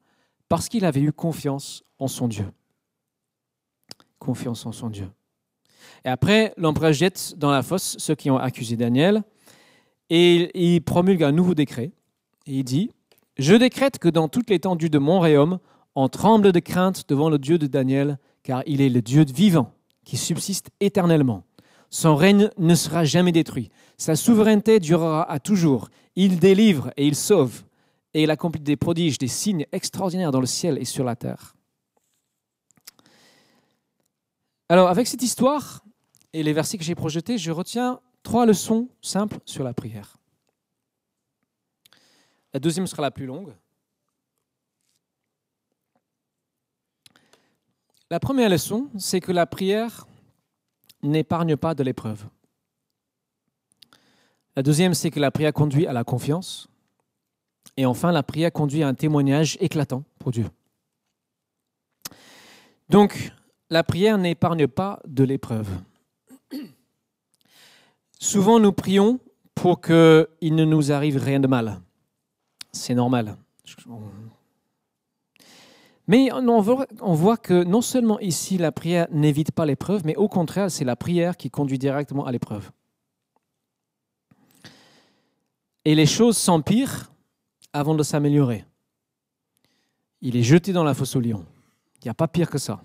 parce 0.47 0.69
qu'il 0.69 0.85
avait 0.85 1.01
eu 1.01 1.11
confiance 1.11 1.83
en 1.99 2.07
son 2.07 2.27
Dieu. 2.27 2.45
Confiance 4.17 4.65
en 4.65 4.71
son 4.71 4.89
Dieu. 4.89 5.09
Et 6.05 6.09
après, 6.09 6.53
l'empereur 6.55 6.93
jette 6.93 7.33
dans 7.37 7.51
la 7.51 7.63
fosse 7.63 7.97
ceux 7.99 8.15
qui 8.15 8.31
ont 8.31 8.37
accusé 8.37 8.77
Daniel 8.77 9.23
et 10.09 10.51
il 10.57 10.81
promulgue 10.81 11.23
un 11.23 11.33
nouveau 11.33 11.53
décret. 11.53 11.91
Et 12.45 12.59
il 12.59 12.63
dit 12.63 12.91
Je 13.37 13.55
décrète 13.55 13.99
que 13.99 14.07
dans 14.07 14.29
toute 14.29 14.49
l'étendue 14.49 14.89
de 14.89 14.99
mon 14.99 15.19
royaume, 15.19 15.59
on 15.95 16.07
tremble 16.07 16.51
de 16.51 16.59
crainte 16.59 17.09
devant 17.09 17.29
le 17.29 17.39
Dieu 17.39 17.57
de 17.57 17.67
Daniel, 17.67 18.19
car 18.47 18.63
il 18.65 18.79
est 18.79 18.87
le 18.87 19.01
Dieu 19.01 19.25
vivant 19.25 19.73
qui 20.05 20.15
subsiste 20.15 20.69
éternellement. 20.79 21.43
Son 21.89 22.15
règne 22.15 22.49
ne 22.57 22.75
sera 22.75 23.03
jamais 23.03 23.33
détruit. 23.33 23.71
Sa 23.97 24.15
souveraineté 24.15 24.79
durera 24.79 25.29
à 25.29 25.41
toujours. 25.41 25.89
Il 26.15 26.39
délivre 26.39 26.93
et 26.95 27.05
il 27.05 27.15
sauve. 27.17 27.63
Et 28.13 28.23
il 28.23 28.31
accomplit 28.31 28.61
des 28.61 28.77
prodiges, 28.77 29.17
des 29.17 29.27
signes 29.27 29.65
extraordinaires 29.73 30.31
dans 30.31 30.39
le 30.39 30.45
ciel 30.45 30.77
et 30.77 30.85
sur 30.85 31.03
la 31.03 31.17
terre. 31.17 31.57
Alors, 34.69 34.87
avec 34.87 35.07
cette 35.07 35.23
histoire 35.23 35.83
et 36.31 36.41
les 36.41 36.53
versets 36.53 36.77
que 36.77 36.85
j'ai 36.85 36.95
projetés, 36.95 37.37
je 37.37 37.51
retiens 37.51 37.99
trois 38.23 38.45
leçons 38.45 38.87
simples 39.01 39.39
sur 39.43 39.65
la 39.65 39.73
prière. 39.73 40.15
La 42.53 42.61
deuxième 42.61 42.87
sera 42.87 43.01
la 43.01 43.11
plus 43.11 43.25
longue. 43.25 43.53
La 48.09 48.19
première 48.19 48.49
leçon, 48.49 48.89
c'est 48.97 49.19
que 49.19 49.33
la 49.33 49.45
prière 49.45 50.07
n'épargne 51.03 51.57
pas 51.57 51.75
de 51.75 51.83
l'épreuve. 51.83 52.25
La 54.55 54.63
deuxième, 54.63 54.93
c'est 54.93 55.11
que 55.11 55.19
la 55.19 55.29
prière 55.29 55.53
conduit 55.53 55.85
à 55.87 55.93
la 55.93 56.03
confiance. 56.03 56.69
Et 57.75 57.85
enfin, 57.85 58.11
la 58.11 58.23
prière 58.23 58.51
conduit 58.51 58.81
à 58.81 58.87
un 58.87 58.93
témoignage 58.93 59.57
éclatant 59.59 60.03
pour 60.19 60.31
Dieu. 60.31 60.49
Donc, 62.89 63.31
la 63.69 63.83
prière 63.83 64.17
n'épargne 64.17 64.67
pas 64.67 65.01
de 65.05 65.23
l'épreuve. 65.23 65.67
Souvent, 68.19 68.59
nous 68.59 68.71
prions 68.71 69.19
pour 69.53 69.81
qu'il 69.81 70.55
ne 70.55 70.63
nous 70.63 70.91
arrive 70.91 71.17
rien 71.17 71.39
de 71.39 71.47
mal. 71.47 71.81
C'est 72.71 72.95
normal. 72.95 73.37
Mais 76.07 76.29
on 76.31 77.13
voit 77.13 77.37
que 77.37 77.63
non 77.63 77.81
seulement 77.81 78.19
ici, 78.19 78.57
la 78.57 78.71
prière 78.71 79.07
n'évite 79.11 79.51
pas 79.51 79.65
l'épreuve, 79.65 80.03
mais 80.05 80.15
au 80.15 80.29
contraire, 80.29 80.71
c'est 80.71 80.85
la 80.85 80.95
prière 80.95 81.35
qui 81.35 81.49
conduit 81.49 81.77
directement 81.77 82.25
à 82.25 82.31
l'épreuve. 82.31 82.71
Et 85.83 85.95
les 85.95 86.05
choses 86.05 86.37
s'empirent 86.37 87.11
avant 87.73 87.93
de 87.93 88.03
s'améliorer. 88.03 88.65
Il 90.21 90.35
est 90.35 90.43
jeté 90.43 90.73
dans 90.73 90.83
la 90.83 90.93
fosse 90.93 91.15
au 91.15 91.19
lion. 91.19 91.45
Il 92.01 92.05
n'y 92.05 92.11
a 92.11 92.13
pas 92.13 92.27
pire 92.27 92.49
que 92.49 92.57
ça. 92.57 92.81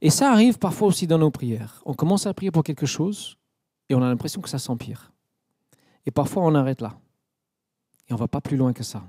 Et 0.00 0.10
ça 0.10 0.30
arrive 0.30 0.58
parfois 0.58 0.88
aussi 0.88 1.06
dans 1.06 1.18
nos 1.18 1.30
prières. 1.30 1.80
On 1.86 1.94
commence 1.94 2.26
à 2.26 2.34
prier 2.34 2.50
pour 2.50 2.62
quelque 2.62 2.86
chose 2.86 3.38
et 3.88 3.94
on 3.94 4.02
a 4.02 4.08
l'impression 4.08 4.40
que 4.40 4.48
ça 4.48 4.58
s'empire. 4.58 5.12
Et 6.06 6.10
parfois 6.10 6.42
on 6.42 6.54
arrête 6.54 6.80
là. 6.80 6.98
Et 8.08 8.12
on 8.12 8.16
ne 8.16 8.20
va 8.20 8.28
pas 8.28 8.40
plus 8.40 8.56
loin 8.56 8.72
que 8.72 8.82
ça. 8.82 9.02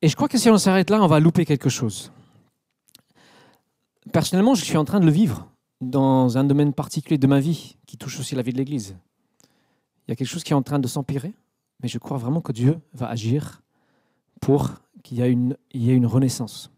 Et 0.00 0.08
je 0.08 0.14
crois 0.14 0.28
que 0.28 0.38
si 0.38 0.48
on 0.48 0.58
s'arrête 0.58 0.90
là, 0.90 1.02
on 1.02 1.06
va 1.06 1.18
louper 1.18 1.44
quelque 1.44 1.68
chose. 1.68 2.12
Personnellement, 4.12 4.54
je 4.54 4.64
suis 4.64 4.76
en 4.76 4.84
train 4.84 5.00
de 5.00 5.06
le 5.06 5.10
vivre 5.10 5.48
dans 5.80 6.38
un 6.38 6.44
domaine 6.44 6.72
particulier 6.72 7.18
de 7.18 7.26
ma 7.26 7.40
vie 7.40 7.76
qui 7.86 7.96
touche 7.96 8.18
aussi 8.20 8.34
la 8.34 8.42
vie 8.42 8.52
de 8.52 8.58
l'Église. 8.58 8.96
Il 10.06 10.10
y 10.10 10.12
a 10.12 10.16
quelque 10.16 10.28
chose 10.28 10.44
qui 10.44 10.52
est 10.52 10.56
en 10.56 10.62
train 10.62 10.78
de 10.78 10.88
s'empirer, 10.88 11.34
mais 11.82 11.88
je 11.88 11.98
crois 11.98 12.16
vraiment 12.16 12.40
que 12.40 12.52
Dieu 12.52 12.78
va 12.94 13.08
agir 13.08 13.62
pour 14.40 14.70
qu'il 15.02 15.18
y 15.18 15.22
ait 15.22 15.32
une, 15.32 16.06
renaissance. 16.06 16.70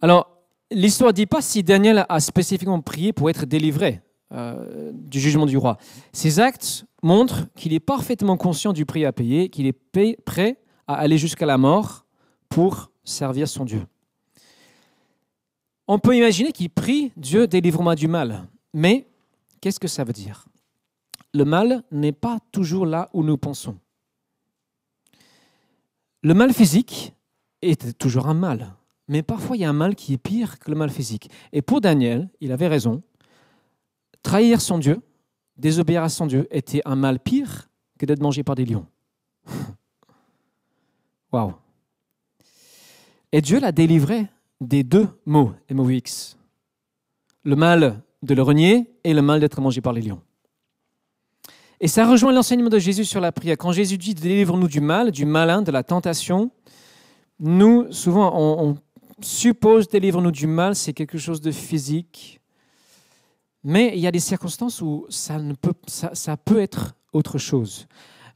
Alors, 0.00 0.28
l'histoire 0.70 1.10
ne 1.10 1.16
dit 1.16 1.26
pas 1.26 1.42
si 1.42 1.62
Daniel 1.62 2.06
a 2.08 2.20
spécifiquement 2.20 2.80
prié 2.80 3.12
pour 3.12 3.28
être 3.30 3.44
délivré 3.44 4.00
euh, 4.32 4.92
du 4.94 5.20
jugement 5.20 5.46
du 5.46 5.56
roi. 5.56 5.76
Ses 6.12 6.40
actes 6.40 6.86
montrent 7.02 7.46
qu'il 7.54 7.72
est 7.72 7.80
parfaitement 7.80 8.36
conscient 8.36 8.72
du 8.72 8.86
prix 8.86 9.04
à 9.04 9.12
payer, 9.12 9.50
qu'il 9.50 9.66
est 9.66 9.72
prêt 10.24 10.58
à 10.90 10.94
aller 10.94 11.18
jusqu'à 11.18 11.46
la 11.46 11.56
mort 11.56 12.04
pour 12.48 12.90
servir 13.04 13.46
son 13.46 13.64
Dieu. 13.64 13.86
On 15.86 16.00
peut 16.00 16.16
imaginer 16.16 16.50
qu'il 16.50 16.70
prie 16.70 17.12
Dieu 17.16 17.46
délivre-moi 17.46 17.94
du 17.94 18.08
mal. 18.08 18.48
Mais 18.74 19.06
qu'est-ce 19.60 19.78
que 19.78 19.88
ça 19.88 20.02
veut 20.02 20.12
dire? 20.12 20.46
Le 21.32 21.44
mal 21.44 21.84
n'est 21.92 22.12
pas 22.12 22.38
toujours 22.50 22.86
là 22.86 23.08
où 23.12 23.22
nous 23.22 23.38
pensons. 23.38 23.78
Le 26.22 26.34
mal 26.34 26.52
physique 26.52 27.14
est 27.62 27.96
toujours 27.96 28.26
un 28.26 28.34
mal. 28.34 28.74
Mais 29.06 29.22
parfois, 29.22 29.56
il 29.56 29.60
y 29.60 29.64
a 29.64 29.70
un 29.70 29.72
mal 29.72 29.94
qui 29.94 30.14
est 30.14 30.18
pire 30.18 30.58
que 30.58 30.70
le 30.70 30.76
mal 30.76 30.90
physique. 30.90 31.30
Et 31.52 31.62
pour 31.62 31.80
Daniel, 31.80 32.28
il 32.40 32.50
avait 32.50 32.68
raison. 32.68 33.02
Trahir 34.22 34.60
son 34.60 34.78
Dieu, 34.78 35.00
désobéir 35.56 36.02
à 36.02 36.08
son 36.08 36.26
Dieu, 36.26 36.48
était 36.50 36.82
un 36.84 36.96
mal 36.96 37.20
pire 37.20 37.70
que 37.98 38.06
d'être 38.06 38.22
mangé 38.22 38.42
par 38.42 38.56
des 38.56 38.64
lions. 38.64 38.86
Et 43.32 43.40
Dieu 43.40 43.60
l'a 43.60 43.72
délivré 43.72 44.26
des 44.60 44.82
deux 44.82 45.08
mots, 45.26 45.52
M-O-X. 45.68 46.36
Le 47.44 47.56
mal 47.56 48.02
de 48.22 48.34
le 48.34 48.42
renier 48.42 48.90
et 49.04 49.14
le 49.14 49.22
mal 49.22 49.40
d'être 49.40 49.60
mangé 49.60 49.80
par 49.80 49.92
les 49.92 50.02
lions. 50.02 50.20
Et 51.80 51.88
ça 51.88 52.06
rejoint 52.06 52.32
l'enseignement 52.32 52.68
de 52.68 52.78
Jésus 52.78 53.06
sur 53.06 53.20
la 53.20 53.32
prière. 53.32 53.56
Quand 53.56 53.72
Jésus 53.72 53.96
dit 53.96 54.14
délivre-nous 54.14 54.68
du 54.68 54.80
mal, 54.80 55.10
du 55.10 55.24
malin, 55.24 55.62
de 55.62 55.70
la 55.70 55.82
tentation, 55.82 56.50
nous, 57.38 57.90
souvent, 57.90 58.32
on, 58.36 58.76
suppose 59.22 59.88
délivre-nous 59.88 60.30
du 60.30 60.46
mal, 60.46 60.74
c'est 60.74 60.92
quelque 60.92 61.18
chose 61.18 61.40
de 61.40 61.50
physique. 61.50 62.40
Mais 63.64 63.92
il 63.94 64.00
y 64.00 64.06
a 64.06 64.10
des 64.10 64.20
circonstances 64.20 64.80
où 64.82 65.06
ça, 65.08 65.38
peut 66.36 66.60
être 66.60 66.94
autre 67.12 67.38
chose. 67.38 67.86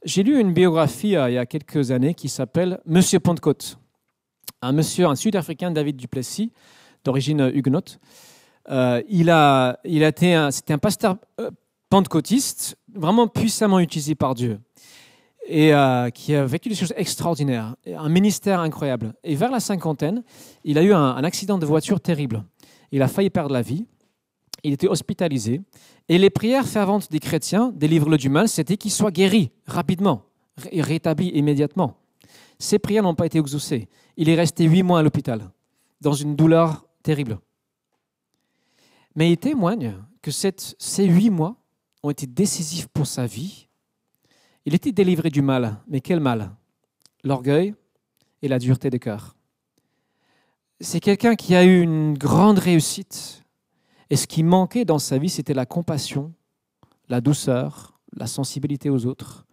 J'ai 0.05 0.21
lu 0.21 0.39
une 0.39 0.53
biographie 0.53 1.15
euh, 1.15 1.31
il 1.31 1.33
y 1.33 1.37
a 1.39 1.47
quelques 1.47 1.89
années 1.89 2.13
qui 2.13 2.29
s'appelle 2.29 2.79
Monsieur 2.85 3.19
Pentecôte. 3.19 3.79
Un 4.61 4.71
monsieur, 4.71 5.07
un 5.07 5.15
Sud-Africain, 5.15 5.71
David 5.71 5.95
Duplessis, 5.95 6.51
d'origine 7.03 7.51
huguenote. 7.51 7.99
Euh, 8.69 9.01
il, 9.09 9.31
a, 9.31 9.79
il 9.83 10.03
a 10.03 10.09
été 10.09 10.47
c'était 10.51 10.73
un 10.73 10.77
pasteur 10.77 11.17
euh, 11.41 11.49
pentecôtiste 11.89 12.77
vraiment 12.93 13.27
puissamment 13.27 13.79
utilisé 13.79 14.13
par 14.13 14.35
Dieu 14.35 14.59
et 15.47 15.71
qui 16.15 16.33
a 16.33 16.45
vécu 16.45 16.69
des 16.69 16.75
choses 16.75 16.93
extraordinaires, 16.97 17.75
un 17.85 18.09
ministère 18.09 18.61
incroyable. 18.61 19.13
Et 19.23 19.35
vers 19.35 19.51
la 19.51 19.59
cinquantaine, 19.59 20.23
il 20.63 20.79
a 20.79 20.81
eu 20.81 20.91
un, 20.91 21.23
accident 21.23 21.59
de 21.59 21.67
voiture 21.67 22.01
terrible. 22.01 22.43
Il 22.91 23.03
a 23.03 23.07
failli 23.07 23.29
perdre 23.29 23.53
la 23.53 23.61
vie. 23.61 23.85
Il 24.65 24.73
était 24.73 24.87
hospitalisé. 24.87 25.61
Et 26.09 26.17
les 26.17 26.29
prières 26.29 26.67
ferventes 26.67 27.11
des 27.11 27.19
chrétiens, 27.19 27.71
délivrent-le 27.73 28.17
du 28.17 28.29
mal, 28.29 28.49
c'était 28.49 28.77
qu'il 28.77 28.91
soit 28.91 29.11
guéri 29.11 29.51
rapidement 29.65 30.23
et 30.71 30.81
rétabli 30.81 31.29
immédiatement. 31.29 31.97
Ces 32.59 32.79
prières 32.79 33.03
n'ont 33.03 33.15
pas 33.15 33.25
été 33.25 33.37
exaucées. 33.37 33.87
Il 34.17 34.29
est 34.29 34.35
resté 34.35 34.65
huit 34.65 34.83
mois 34.83 34.99
à 34.99 35.03
l'hôpital, 35.03 35.51
dans 36.01 36.13
une 36.13 36.35
douleur 36.35 36.85
terrible. 37.03 37.39
Mais 39.15 39.31
il 39.31 39.37
témoigne 39.37 39.95
que 40.21 40.31
ces 40.31 41.05
huit 41.05 41.29
mois 41.29 41.55
ont 42.03 42.09
été 42.09 42.27
décisifs 42.27 42.87
pour 42.87 43.07
sa 43.07 43.25
vie 43.25 43.65
il 44.65 44.73
était 44.73 44.91
délivré 44.91 45.29
du 45.29 45.43
mal, 45.43 45.77
mais 45.87 46.01
quel 46.01 46.19
mal? 46.19 46.51
L'orgueil 47.23 47.75
et 48.41 48.47
la 48.47 48.57
dureté 48.57 48.89
de 48.89 48.97
cœur. 48.97 49.35
C'est 50.81 50.99
quelqu'un 50.99 51.35
qui 51.35 51.55
a 51.55 51.63
eu 51.63 51.81
une 51.81 52.17
grande 52.17 52.57
réussite. 52.57 53.44
Et 54.09 54.15
ce 54.15 54.27
qui 54.27 54.43
manquait 54.43 54.85
dans 54.85 54.99
sa 54.99 55.17
vie, 55.17 55.29
c'était 55.29 55.53
la 55.53 55.65
compassion, 55.65 56.33
la 57.09 57.21
douceur, 57.21 57.99
la 58.13 58.27
sensibilité 58.27 58.89
aux 58.89 59.05
autres. 59.05 59.45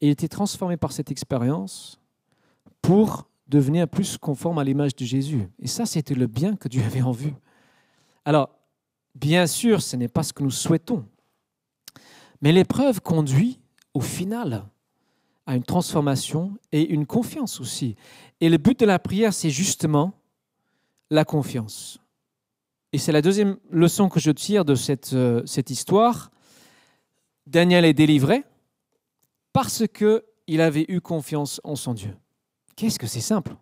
Et 0.00 0.08
il 0.08 0.10
était 0.10 0.28
transformé 0.28 0.76
par 0.76 0.92
cette 0.92 1.10
expérience 1.10 1.98
pour 2.82 3.28
devenir 3.48 3.88
plus 3.88 4.18
conforme 4.18 4.58
à 4.58 4.64
l'image 4.64 4.94
de 4.96 5.04
Jésus. 5.04 5.48
Et 5.58 5.66
ça, 5.66 5.86
c'était 5.86 6.14
le 6.14 6.26
bien 6.26 6.56
que 6.56 6.68
Dieu 6.68 6.82
avait 6.84 7.02
en 7.02 7.12
vue. 7.12 7.34
Alors, 8.24 8.50
bien 9.14 9.46
sûr, 9.46 9.80
ce 9.80 9.96
n'est 9.96 10.08
pas 10.08 10.22
ce 10.22 10.32
que 10.32 10.42
nous 10.42 10.50
souhaitons. 10.50 11.06
Mais 12.42 12.52
l'épreuve 12.52 13.00
conduit 13.00 13.60
au 13.94 14.00
final 14.00 14.64
à 15.46 15.56
une 15.56 15.62
transformation 15.62 16.58
et 16.72 16.82
une 16.90 17.06
confiance 17.06 17.60
aussi. 17.60 17.96
Et 18.40 18.48
le 18.48 18.58
but 18.58 18.78
de 18.78 18.84
la 18.84 18.98
prière, 18.98 19.32
c'est 19.32 19.50
justement 19.50 20.12
la 21.08 21.24
confiance. 21.24 22.00
Et 22.96 22.98
c'est 22.98 23.12
la 23.12 23.20
deuxième 23.20 23.58
leçon 23.70 24.08
que 24.08 24.18
je 24.18 24.30
tire 24.30 24.64
de 24.64 24.74
cette, 24.74 25.12
euh, 25.12 25.44
histoire. 25.68 26.30
Daniel 27.46 27.84
est 27.84 27.92
délivré 27.92 28.42
parce 29.52 29.84
qu'il 29.86 30.62
avait 30.62 30.86
eu 30.88 31.02
confiance 31.02 31.60
en 31.62 31.76
son 31.76 31.92
Dieu. 31.92 32.16
Qu'est-ce 32.74 32.98
que 32.98 33.06
c'est 33.06 33.20
simple? 33.20 33.54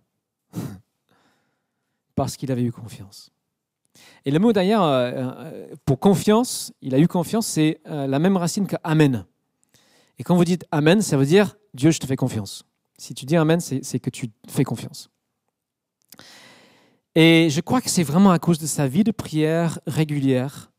Parce 2.14 2.37
qu'il 2.37 2.53
avait 2.53 2.62
eu 2.62 2.71
confiance. 2.71 3.33
Et 4.25 4.31
le 4.31 4.38
mot 4.38 4.53
d'ailleurs, 4.53 4.85
euh, 4.85 5.11
euh, 5.11 5.67
pour 5.85 5.99
confiance, 5.99 6.73
il 6.81 6.95
a 6.95 7.00
eu 7.00 7.09
confiance, 7.09 7.49
c'est 7.49 7.81
la 7.87 8.21
même 8.21 8.37
racine 8.37 8.69
que 8.69 8.76
Amen. 8.85 9.26
Et 10.21 10.23
quand 10.23 10.37
vous 10.37 10.45
dites 10.45 10.64
Amen, 10.71 11.03
ça 11.03 11.17
veut 11.17 11.26
dire 11.26 11.57
Dieu, 11.75 11.91
je 11.91 11.99
te 11.99 12.07
fais 12.07 12.14
confiance. 12.14 12.62
Si 12.99 13.14
tu 13.14 13.25
dis 13.25 13.35
Amen, 13.35 13.59
c'est 13.59 13.99
que 13.99 14.11
tu 14.11 14.31
fais 14.47 14.62
confiance. 14.62 15.11
Et 17.14 17.49
je 17.49 17.61
crois 17.61 17.80
que 17.80 17.90
c'est 17.90 18.02
vraiment 18.02 18.33
à 18.33 18.38
cause 18.38 18.59
de 18.59 18.66
sa 18.66 18.88
vie 18.88 19.04
de 19.04 19.12
prière 19.12 19.78
régulière 19.87 20.73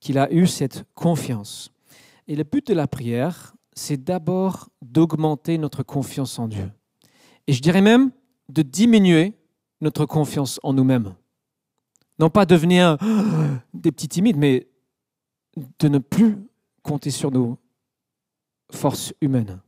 qu'il 0.00 0.18
a 0.18 0.32
eu 0.32 0.46
cette 0.46 0.84
confiance. 0.94 1.70
Et 2.28 2.34
le 2.36 2.44
but 2.44 2.66
de 2.66 2.74
la 2.74 2.86
prière, 2.86 3.54
c'est 3.74 4.02
d'abord 4.02 4.70
d'augmenter 4.80 5.58
notre 5.58 5.82
confiance 5.82 6.38
en 6.38 6.48
Dieu. 6.48 6.70
Et 7.46 7.52
je 7.52 7.60
dirais 7.60 7.82
même 7.82 8.10
de 8.48 8.62
diminuer 8.62 9.34
notre 9.80 10.06
confiance 10.06 10.58
en 10.62 10.72
nous-mêmes. 10.72 11.14
Non 12.18 12.30
pas 12.30 12.46
devenir 12.46 12.96
des 13.74 13.92
petits 13.92 14.08
timides, 14.08 14.38
mais 14.38 14.66
de 15.78 15.88
ne 15.88 15.98
plus 15.98 16.38
compter 16.82 17.10
sur 17.10 17.30
nos 17.30 17.58
forces 18.72 19.12
humaines. 19.20 19.60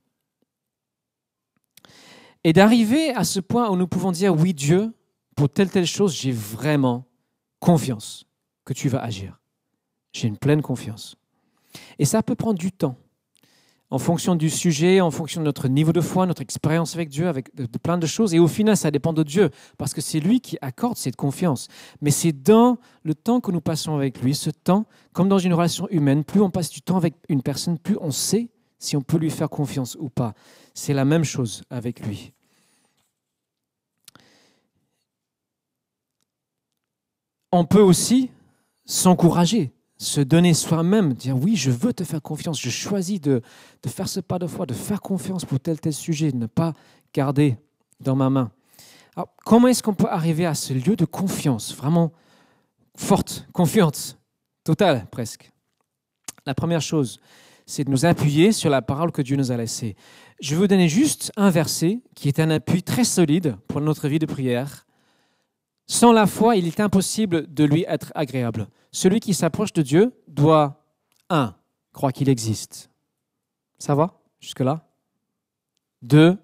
Et 2.45 2.53
d'arriver 2.53 3.11
à 3.11 3.25
ce 3.25 3.41
point 3.41 3.71
où 3.71 3.77
nous 3.77 3.87
pouvons 3.89 4.13
dire, 4.13 4.35
oui 4.35 4.55
Dieu, 4.55 4.93
pour 5.39 5.49
telle 5.49 5.71
telle 5.71 5.87
chose, 5.87 6.17
j'ai 6.17 6.33
vraiment 6.33 7.07
confiance 7.61 8.25
que 8.65 8.73
tu 8.73 8.89
vas 8.89 8.99
agir. 8.99 9.41
J'ai 10.13 10.27
une 10.27 10.37
pleine 10.37 10.63
confiance. 10.63 11.15
Et 12.01 12.07
ça 12.07 12.25
peut 12.25 12.35
prendre 12.35 12.59
du 12.59 12.73
temps, 12.73 12.97
en 13.89 14.01
fonction 14.01 14.35
du 14.35 14.51
sujet, 14.51 15.01
en 15.01 15.13
fonction 15.13 15.41
de 15.41 15.45
notre 15.45 15.69
niveau 15.69 15.93
de 15.93 16.01
foi, 16.01 16.27
notre 16.27 16.43
expérience 16.43 16.97
avec 16.97 17.09
Dieu, 17.09 17.29
avec 17.29 17.55
de, 17.55 17.67
plein 17.79 17.99
de 17.99 18.07
choses. 18.07 18.35
Et 18.35 18.41
au 18.41 18.49
final, 18.49 18.77
ça 18.77 18.91
dépend 18.91 19.13
de 19.13 19.23
Dieu, 19.23 19.51
parce 19.77 19.95
que 19.95 20.01
c'est 20.01 20.19
lui 20.19 20.41
qui 20.41 20.59
accorde 20.61 20.97
cette 20.97 21.15
confiance. 21.15 21.69
Mais 22.01 22.11
c'est 22.11 22.33
dans 22.33 22.79
le 23.05 23.15
temps 23.15 23.41
que 23.41 23.53
nous 23.53 23.61
passons 23.61 23.95
avec 23.95 24.21
lui, 24.21 24.35
ce 24.35 24.51
temps, 24.51 24.87
comme 25.13 25.29
dans 25.29 25.39
une 25.39 25.55
relation 25.55 25.87
humaine, 25.91 26.25
plus 26.25 26.41
on 26.41 26.51
passe 26.51 26.69
du 26.69 26.83
temps 26.83 26.97
avec 26.97 27.15
une 27.29 27.43
personne, 27.43 27.79
plus 27.79 27.97
on 28.01 28.11
sait 28.11 28.51
si 28.81 28.97
on 28.97 29.03
peut 29.03 29.19
lui 29.19 29.31
faire 29.31 29.51
confiance 29.51 29.97
ou 30.01 30.09
pas. 30.09 30.35
C'est 30.75 30.95
la 30.95 31.05
même 31.05 31.23
chose 31.23 31.63
avec 31.71 32.05
lui. 32.05 32.33
On 37.53 37.65
peut 37.65 37.81
aussi 37.81 38.31
s'encourager, 38.85 39.73
se 39.97 40.21
donner 40.21 40.55
soi-même, 40.55 41.15
dire 41.15 41.37
oui, 41.37 41.57
je 41.57 41.71
veux 41.71 41.93
te 41.93 42.05
faire 42.05 42.23
confiance, 42.23 42.61
je 42.61 42.71
choisis 42.71 43.21
de, 43.21 43.43
faire 43.87 44.09
ce 44.09 44.21
pas 44.21 44.39
de 44.39 44.47
foi, 44.47 44.67
de 44.67 44.75
faire 44.75 45.01
confiance 45.01 45.45
pour 45.45 45.61
tel 45.61 45.81
tel 45.81 45.93
sujet, 45.93 46.33
de 46.33 46.37
ne 46.37 46.47
pas 46.47 46.73
garder 47.13 47.57
dans 48.01 48.17
ma 48.17 48.31
main. 48.31 48.51
Alors, 49.17 49.29
comment 49.45 49.69
est-ce 49.69 49.83
qu'on 49.83 49.95
peut 49.95 50.09
arriver 50.09 50.47
à 50.47 50.55
ce 50.55 50.73
lieu 50.73 50.95
de 50.95 51.05
confiance, 51.05 51.75
vraiment 51.75 52.13
forte, 52.97 53.47
confiance, 53.53 54.19
totale 54.65 55.07
presque? 55.11 55.51
La 56.47 56.55
première 56.55 56.81
chose, 56.81 57.21
c'est 57.67 57.85
de 57.85 57.91
nous 57.91 58.07
appuyer 58.07 58.53
sur 58.53 58.71
la 58.71 58.81
parole 58.81 59.13
que 59.13 59.21
Dieu 59.21 59.37
nous 59.37 59.53
a 59.53 59.57
laissée. 59.57 59.97
Je 60.41 60.55
vous 60.55 60.67
donner 60.67 60.89
juste 60.89 61.33
un 61.37 61.51
verset 61.51 62.01
qui 62.15 62.29
est 62.29 62.41
un 62.41 62.49
appui 62.51 62.83
très 62.83 63.05
solide 63.05 63.57
pour 63.67 63.81
notre 63.81 64.09
vie 64.09 64.19
de 64.19 64.27
prière 64.27 64.87
sans 65.89 66.13
la 66.13 66.27
foi, 66.27 66.57
il 66.57 66.67
est 66.67 66.81
impossible 66.81 67.53
de 67.53 67.65
lui 67.65 67.85
être 67.89 68.13
agréable. 68.15 68.69
Celui 68.93 69.21
qui 69.21 69.33
s'approche 69.33 69.73
de 69.73 69.83
Dieu 69.83 70.13
doit, 70.29 70.85
un, 71.31 71.57
croire 71.93 72.13
qu'il 72.13 72.29
existe. 72.29 72.91
Ça 73.79 73.95
va 73.95 74.21
jusque-là? 74.39 74.87
Deux, 76.03 76.37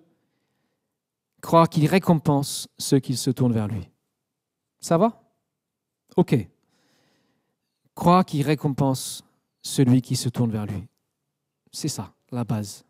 croire 1.43 1.69
qu'il 1.69 1.87
récompense 1.87 2.69
ceux 2.79 2.99
qui 2.99 3.17
se 3.17 3.31
tournent 3.31 3.53
vers 3.53 3.69
lui. 3.69 3.89
Ça 4.81 4.97
va? 4.97 5.23
Ok. 6.17 6.35
Croire 7.95 8.25
qu'il 8.25 8.43
récompense 8.43 9.23
celui 9.63 10.01
qui 10.01 10.17
se 10.17 10.31
tourne 10.31 10.51
vers 10.51 10.67
lui. 10.67 10.89
C'est 11.71 11.89
ça, 11.89 12.13
la 12.33 12.45
base. 12.45 12.85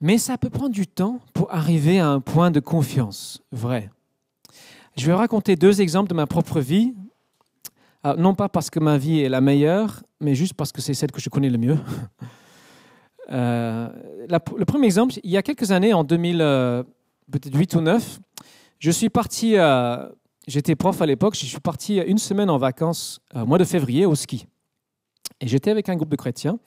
Mais 0.00 0.18
ça 0.18 0.38
peut 0.38 0.50
prendre 0.50 0.74
du 0.74 0.86
temps 0.86 1.20
pour 1.32 1.52
arriver 1.52 1.98
à 1.98 2.08
un 2.08 2.20
point 2.20 2.50
de 2.50 2.60
confiance 2.60 3.42
vrai. 3.50 3.90
Je 4.96 5.06
vais 5.06 5.12
raconter 5.12 5.56
deux 5.56 5.80
exemples 5.80 6.08
de 6.08 6.14
ma 6.14 6.26
propre 6.26 6.60
vie, 6.60 6.94
ah, 8.08 8.14
non 8.16 8.36
pas 8.36 8.48
parce 8.48 8.70
que 8.70 8.78
ma 8.78 8.98
vie 8.98 9.20
est 9.20 9.28
la 9.28 9.40
meilleure, 9.40 10.04
mais 10.20 10.36
juste 10.36 10.54
parce 10.54 10.70
que 10.70 10.80
c'est 10.80 10.94
celle 10.94 11.10
que 11.10 11.20
je 11.20 11.28
connais 11.28 11.50
le 11.50 11.58
mieux. 11.58 11.78
Euh, 13.32 13.88
le 14.30 14.64
premier 14.64 14.86
exemple, 14.86 15.14
il 15.24 15.32
y 15.32 15.36
a 15.36 15.42
quelques 15.42 15.72
années, 15.72 15.92
en 15.92 16.04
2000, 16.04 16.40
euh, 16.40 16.84
peut-être 17.32 17.58
8 17.58 17.74
ou 17.74 17.80
9, 17.80 18.20
je 18.78 18.90
suis 18.92 19.08
parti, 19.08 19.56
euh, 19.56 20.08
j'étais 20.46 20.76
prof 20.76 21.02
à 21.02 21.06
l'époque, 21.06 21.34
je 21.34 21.44
suis 21.44 21.58
parti 21.58 21.96
une 21.96 22.18
semaine 22.18 22.48
en 22.50 22.56
vacances 22.56 23.18
au 23.34 23.44
mois 23.44 23.58
de 23.58 23.64
février 23.64 24.06
au 24.06 24.14
ski. 24.14 24.46
Et 25.40 25.48
j'étais 25.48 25.72
avec 25.72 25.88
un 25.88 25.96
groupe 25.96 26.08
de 26.08 26.14
chrétiens. 26.14 26.60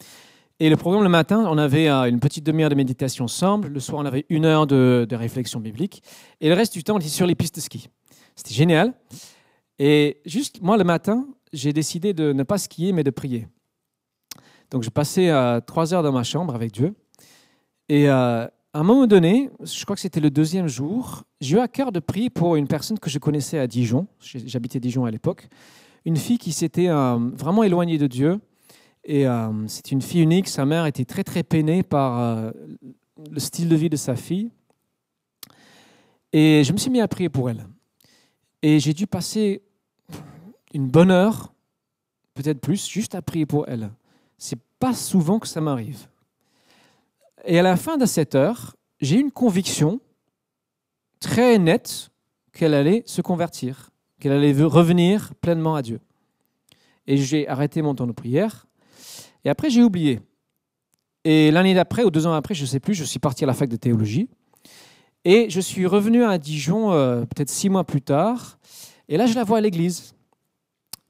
Et 0.60 0.70
le 0.70 0.76
programme, 0.76 1.04
le 1.04 1.08
matin, 1.08 1.46
on 1.50 1.58
avait 1.58 1.88
une 1.88 2.20
petite 2.20 2.46
demi-heure 2.46 2.72
de 2.72 2.76
méditation 2.76 3.24
ensemble. 3.24 3.70
Le 3.70 3.80
soir, 3.80 4.02
on 4.02 4.06
avait 4.06 4.26
une 4.28 4.44
heure 4.44 4.68
de 4.68 5.16
réflexion 5.16 5.62
biblique. 5.62 6.04
Et 6.42 6.50
le 6.50 6.56
reste 6.56 6.74
du 6.74 6.84
temps, 6.84 6.96
on 6.98 7.00
était 7.00 7.08
sur 7.08 7.26
les 7.26 7.36
pistes 7.36 7.56
de 7.56 7.62
ski. 7.62 7.90
C'était 8.40 8.54
génial. 8.54 8.94
Et 9.80 10.22
juste, 10.26 10.62
moi, 10.62 10.78
le 10.78 10.86
matin, 10.86 11.28
j'ai 11.52 11.74
décidé 11.74 12.14
de 12.14 12.32
ne 12.32 12.44
pas 12.44 12.58
skier, 12.58 12.94
mais 12.94 13.04
de 13.04 13.10
prier. 13.10 13.50
Donc, 14.72 14.84
je 14.84 14.90
passais 14.90 15.30
euh, 15.30 15.60
trois 15.60 15.94
heures 15.94 16.04
dans 16.04 16.14
ma 16.14 16.24
chambre 16.24 16.56
avec 16.56 16.72
Dieu. 16.72 16.96
Et 17.90 18.08
euh, 18.08 18.46
à 18.46 18.80
un 18.80 18.84
moment 18.84 19.08
donné, 19.08 19.50
je 19.62 19.84
crois 19.84 19.98
que 19.98 20.02
c'était 20.02 20.22
le 20.22 20.30
deuxième 20.30 20.70
jour, 20.70 21.24
j'ai 21.42 21.58
eu 21.58 21.60
à 21.60 21.68
cœur 21.68 21.92
de 21.92 22.00
prier 22.00 22.30
pour 22.30 22.56
une 22.56 22.70
personne 22.70 22.98
que 22.98 23.10
je 23.10 23.20
connaissais 23.20 23.60
à 23.60 23.68
Dijon. 23.68 24.08
J'habitais 24.22 24.80
Dijon 24.80 25.04
à 25.04 25.12
l'époque. 25.12 25.50
Une 26.06 26.16
fille 26.16 26.38
qui 26.38 26.54
s'était 26.54 26.88
euh, 26.88 27.18
vraiment 27.34 27.64
éloignée 27.64 27.98
de 27.98 28.08
Dieu. 28.08 28.40
Et 29.04 29.26
c'est 29.68 29.92
une 29.92 30.02
fille 30.02 30.22
unique. 30.22 30.48
Sa 30.48 30.66
mère 30.66 30.86
était 30.86 31.06
très, 31.06 31.24
très 31.24 31.42
peinée 31.42 31.84
par 31.84 32.54
le 33.32 33.40
style 33.40 33.68
de 33.68 33.76
vie 33.76 33.90
de 33.90 33.96
sa 33.96 34.16
fille. 34.16 34.52
Et 36.32 36.64
je 36.64 36.72
me 36.72 36.78
suis 36.78 36.92
mis 36.92 37.02
à 37.02 37.08
prier 37.08 37.30
pour 37.30 37.50
elle. 37.50 37.66
Et 38.62 38.80
j'ai 38.80 38.94
dû 38.94 39.08
passer 39.08 39.62
une 40.74 40.88
bonne 40.88 41.12
heure, 41.12 41.54
peut-être 42.34 42.60
plus, 42.60 42.88
juste 42.88 43.16
à 43.16 43.22
prier 43.22 43.46
pour 43.46 43.68
elle. 43.68 43.92
C'est 44.38 44.60
pas 44.80 44.94
souvent 44.94 45.40
que 45.40 45.48
ça 45.48 45.62
m'arrive. 45.62 46.08
Et 47.46 47.60
à 47.60 47.64
la 47.64 47.78
fin 47.78 47.98
de 47.98 48.06
cette 48.06 48.36
heure, 48.36 48.76
j'ai 49.00 49.20
une 49.20 49.32
conviction 49.32 50.02
très 51.20 51.58
nette 51.58 52.10
qu'elle 52.52 52.74
allait 52.74 53.04
se 53.06 53.22
convertir, 53.22 53.92
qu'elle 54.20 54.34
allait 54.34 54.52
revenir 54.64 55.34
pleinement 55.36 55.76
à 55.76 55.82
Dieu. 55.82 56.00
Et 57.08 57.18
j'ai 57.18 57.48
arrêté 57.48 57.82
mon 57.82 57.96
temps 57.96 58.08
de 58.08 58.12
prière. 58.12 58.68
Et 59.46 59.50
après, 59.50 59.70
j'ai 59.70 59.84
oublié. 59.84 60.20
Et 61.24 61.52
l'année 61.52 61.74
d'après, 61.74 62.04
ou 62.04 62.12
deux 62.12 62.28
ans 62.28 62.34
après, 62.34 62.54
je 62.54 62.62
ne 62.62 62.68
sais 62.68 62.80
plus, 62.80 62.94
je 62.94 63.04
suis 63.04 63.20
parti 63.20 63.44
à 63.44 63.48
la 63.48 63.54
fac 63.54 63.70
de 63.70 63.76
théologie. 63.76 64.30
Et 65.26 65.50
je 65.50 65.60
suis 65.60 65.86
revenu 65.86 66.24
à 66.24 66.38
Dijon 66.38 66.92
euh, 66.92 67.26
peut-être 67.26 67.50
six 67.50 67.70
mois 67.70 67.84
plus 67.84 68.02
tard. 68.02 68.58
Et 69.10 69.18
là, 69.18 69.26
je 69.26 69.36
la 69.36 69.44
vois 69.44 69.58
à 69.58 69.62
l'église. 69.62 70.14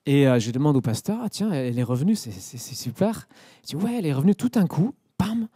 Et 0.05 0.27
euh, 0.27 0.39
je 0.39 0.49
demande 0.51 0.75
au 0.75 0.81
pasteur, 0.81 1.19
ah 1.21 1.29
tiens, 1.29 1.51
elle 1.51 1.77
est 1.77 1.83
revenue, 1.83 2.15
c'est 2.15 2.31
super. 2.57 3.27
Il 3.63 3.67
dit, 3.67 3.75
ouais, 3.75 3.97
elle 3.99 4.07
est 4.07 4.13
revenue 4.13 4.33
tout 4.33 4.51
un 4.55 4.65
coup, 4.65 4.95
pam, 5.17 5.47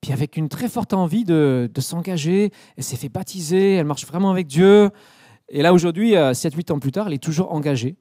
puis 0.00 0.12
avec 0.12 0.36
une 0.36 0.48
très 0.48 0.68
forte 0.68 0.94
envie 0.94 1.24
de, 1.24 1.70
s'engager. 1.78 2.50
Elle 2.76 2.82
s'est 2.82 2.96
fait 2.96 3.08
baptiser, 3.08 3.74
elle 3.74 3.86
marche 3.86 4.06
vraiment 4.06 4.30
avec 4.30 4.48
Dieu. 4.48 4.90
Et 5.48 5.62
là, 5.62 5.72
aujourd'hui, 5.72 6.14
7-8 6.14 6.16
euh, 6.16 6.74
ans 6.74 6.78
plus 6.80 6.90
tard, 6.90 7.06
elle 7.06 7.12
est 7.12 7.22
toujours 7.22 7.52
engagée. 7.52 7.96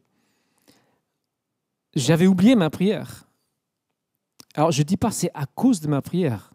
J'avais 1.96 2.28
oublié 2.28 2.56
ma 2.56 2.72
prière. 2.72 3.28
Alors, 4.56 4.72
je 4.72 4.80
ne 4.80 4.86
dis 4.86 4.98
pas 4.98 5.12
c'est 5.12 5.32
à 5.36 5.46
cause 5.46 5.80
de 5.82 5.88
ma 5.88 6.02
prière, 6.02 6.54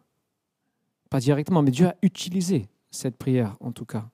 pas 1.11 1.21
directement, 1.21 1.63
mais 1.63 1.71
Dieu 1.71 1.87
a 1.87 1.95
utilisé 2.03 2.67
cette 2.95 3.17
prière 3.17 3.57
en 3.61 3.73
tout 3.73 3.85
cas. 3.85 4.07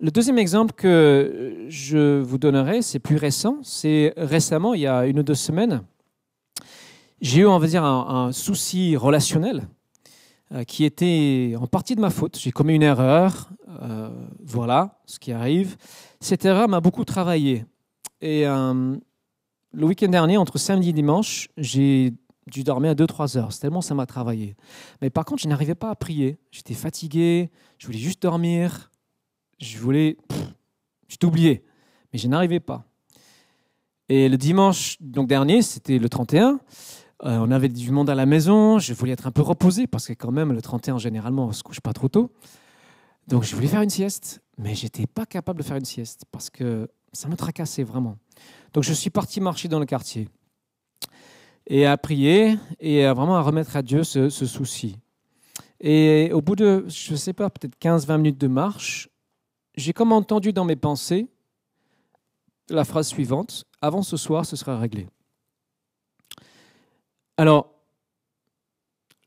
Le 0.00 0.10
deuxième 0.10 0.38
exemple 0.38 0.74
que 0.74 1.66
je 1.68 2.20
vous 2.20 2.38
donnerai, 2.38 2.82
c'est 2.82 2.98
plus 2.98 3.16
récent. 3.16 3.58
C'est 3.62 4.12
récemment, 4.16 4.74
il 4.74 4.80
y 4.80 4.86
a 4.88 5.06
une 5.06 5.20
ou 5.20 5.22
deux 5.22 5.36
semaines, 5.36 5.82
j'ai 7.22 7.42
eu, 7.42 7.46
on 7.46 7.56
va 7.56 7.66
dire, 7.68 7.84
un, 7.84 8.32
souci 8.32 8.96
relationnel 8.96 9.68
euh, 10.52 10.64
qui 10.64 10.84
était 10.84 11.54
en 11.56 11.68
partie 11.68 11.94
de 11.94 12.00
ma 12.00 12.10
faute. 12.10 12.36
J'ai 12.36 12.50
commis 12.50 12.74
une 12.74 12.82
erreur, 12.82 13.48
euh, 13.80 14.10
voilà 14.40 15.00
ce 15.06 15.20
qui 15.20 15.30
arrive. 15.30 15.76
Cette 16.18 16.44
erreur 16.44 16.68
m'a 16.68 16.80
beaucoup 16.80 17.04
travaillé. 17.04 17.64
Et 18.20 18.44
euh, 18.48 18.96
le 19.72 19.86
week-end 19.86 20.08
dernier, 20.08 20.36
entre 20.36 20.58
samedi 20.58 20.88
et 20.88 20.92
dimanche, 20.92 21.48
j'ai 21.56 22.12
dû 22.46 22.64
dormir 22.64 22.90
à 22.90 22.94
2-3 22.94 23.38
heures. 23.38 23.56
Tellement 23.56 23.80
ça 23.80 23.94
m'a 23.94 24.06
travaillé. 24.06 24.56
Mais 25.00 25.10
par 25.10 25.24
contre, 25.24 25.42
je 25.42 25.48
n'arrivais 25.48 25.74
pas 25.74 25.90
à 25.90 25.94
prier. 25.94 26.38
J'étais 26.50 26.74
fatigué, 26.74 27.50
je 27.78 27.86
voulais 27.86 27.98
juste 27.98 28.22
dormir. 28.22 28.90
Je 29.60 29.78
voulais. 29.78 30.16
Je 31.08 31.16
t'oubliais. 31.16 31.64
Mais 32.12 32.18
je 32.18 32.28
n'arrivais 32.28 32.60
pas. 32.60 32.84
Et 34.08 34.28
le 34.28 34.36
dimanche 34.36 34.96
donc 35.00 35.28
dernier, 35.28 35.62
c'était 35.62 35.98
le 35.98 36.08
31, 36.08 36.60
euh, 37.24 37.38
on 37.38 37.50
avait 37.50 37.68
du 37.68 37.90
monde 37.92 38.10
à 38.10 38.14
la 38.14 38.26
maison, 38.26 38.78
je 38.78 38.92
voulais 38.94 39.12
être 39.12 39.26
un 39.26 39.30
peu 39.30 39.42
reposé 39.42 39.86
parce 39.86 40.08
que 40.08 40.12
quand 40.12 40.32
même 40.32 40.52
le 40.52 40.60
31 40.60 40.98
généralement 40.98 41.46
on 41.46 41.52
se 41.52 41.62
couche 41.62 41.80
pas 41.80 41.92
trop 41.92 42.08
tôt. 42.08 42.32
Donc 43.28 43.44
je 43.44 43.54
voulais 43.54 43.68
faire 43.68 43.80
une 43.80 43.90
sieste, 43.90 44.42
mais 44.58 44.74
j'étais 44.74 45.06
pas 45.06 45.24
capable 45.24 45.60
de 45.60 45.64
faire 45.64 45.76
une 45.76 45.84
sieste 45.84 46.24
parce 46.32 46.50
que 46.50 46.88
ça 47.12 47.28
me 47.28 47.36
tracassait 47.36 47.84
vraiment. 47.84 48.18
Donc 48.72 48.82
je 48.82 48.92
suis 48.92 49.10
parti 49.10 49.40
marcher 49.40 49.68
dans 49.68 49.78
le 49.78 49.86
quartier 49.86 50.28
et 51.66 51.86
à 51.86 51.96
prier 51.96 52.58
et 52.80 53.04
à 53.04 53.14
vraiment 53.14 53.36
à 53.36 53.42
remettre 53.42 53.76
à 53.76 53.82
Dieu 53.82 54.04
ce, 54.04 54.28
ce 54.28 54.46
souci. 54.46 54.96
Et 55.80 56.30
au 56.32 56.40
bout 56.40 56.56
de, 56.56 56.84
je 56.88 57.12
ne 57.12 57.16
sais 57.16 57.32
pas, 57.32 57.50
peut-être 57.50 57.76
15-20 57.80 58.16
minutes 58.16 58.40
de 58.40 58.46
marche, 58.46 59.08
j'ai 59.74 59.92
comme 59.92 60.12
entendu 60.12 60.52
dans 60.52 60.64
mes 60.64 60.76
pensées 60.76 61.26
la 62.68 62.84
phrase 62.84 63.08
suivante, 63.08 63.64
avant 63.80 64.02
ce 64.02 64.16
soir, 64.16 64.46
ce 64.46 64.56
sera 64.56 64.78
réglé. 64.78 65.08
Alors, 67.36 67.70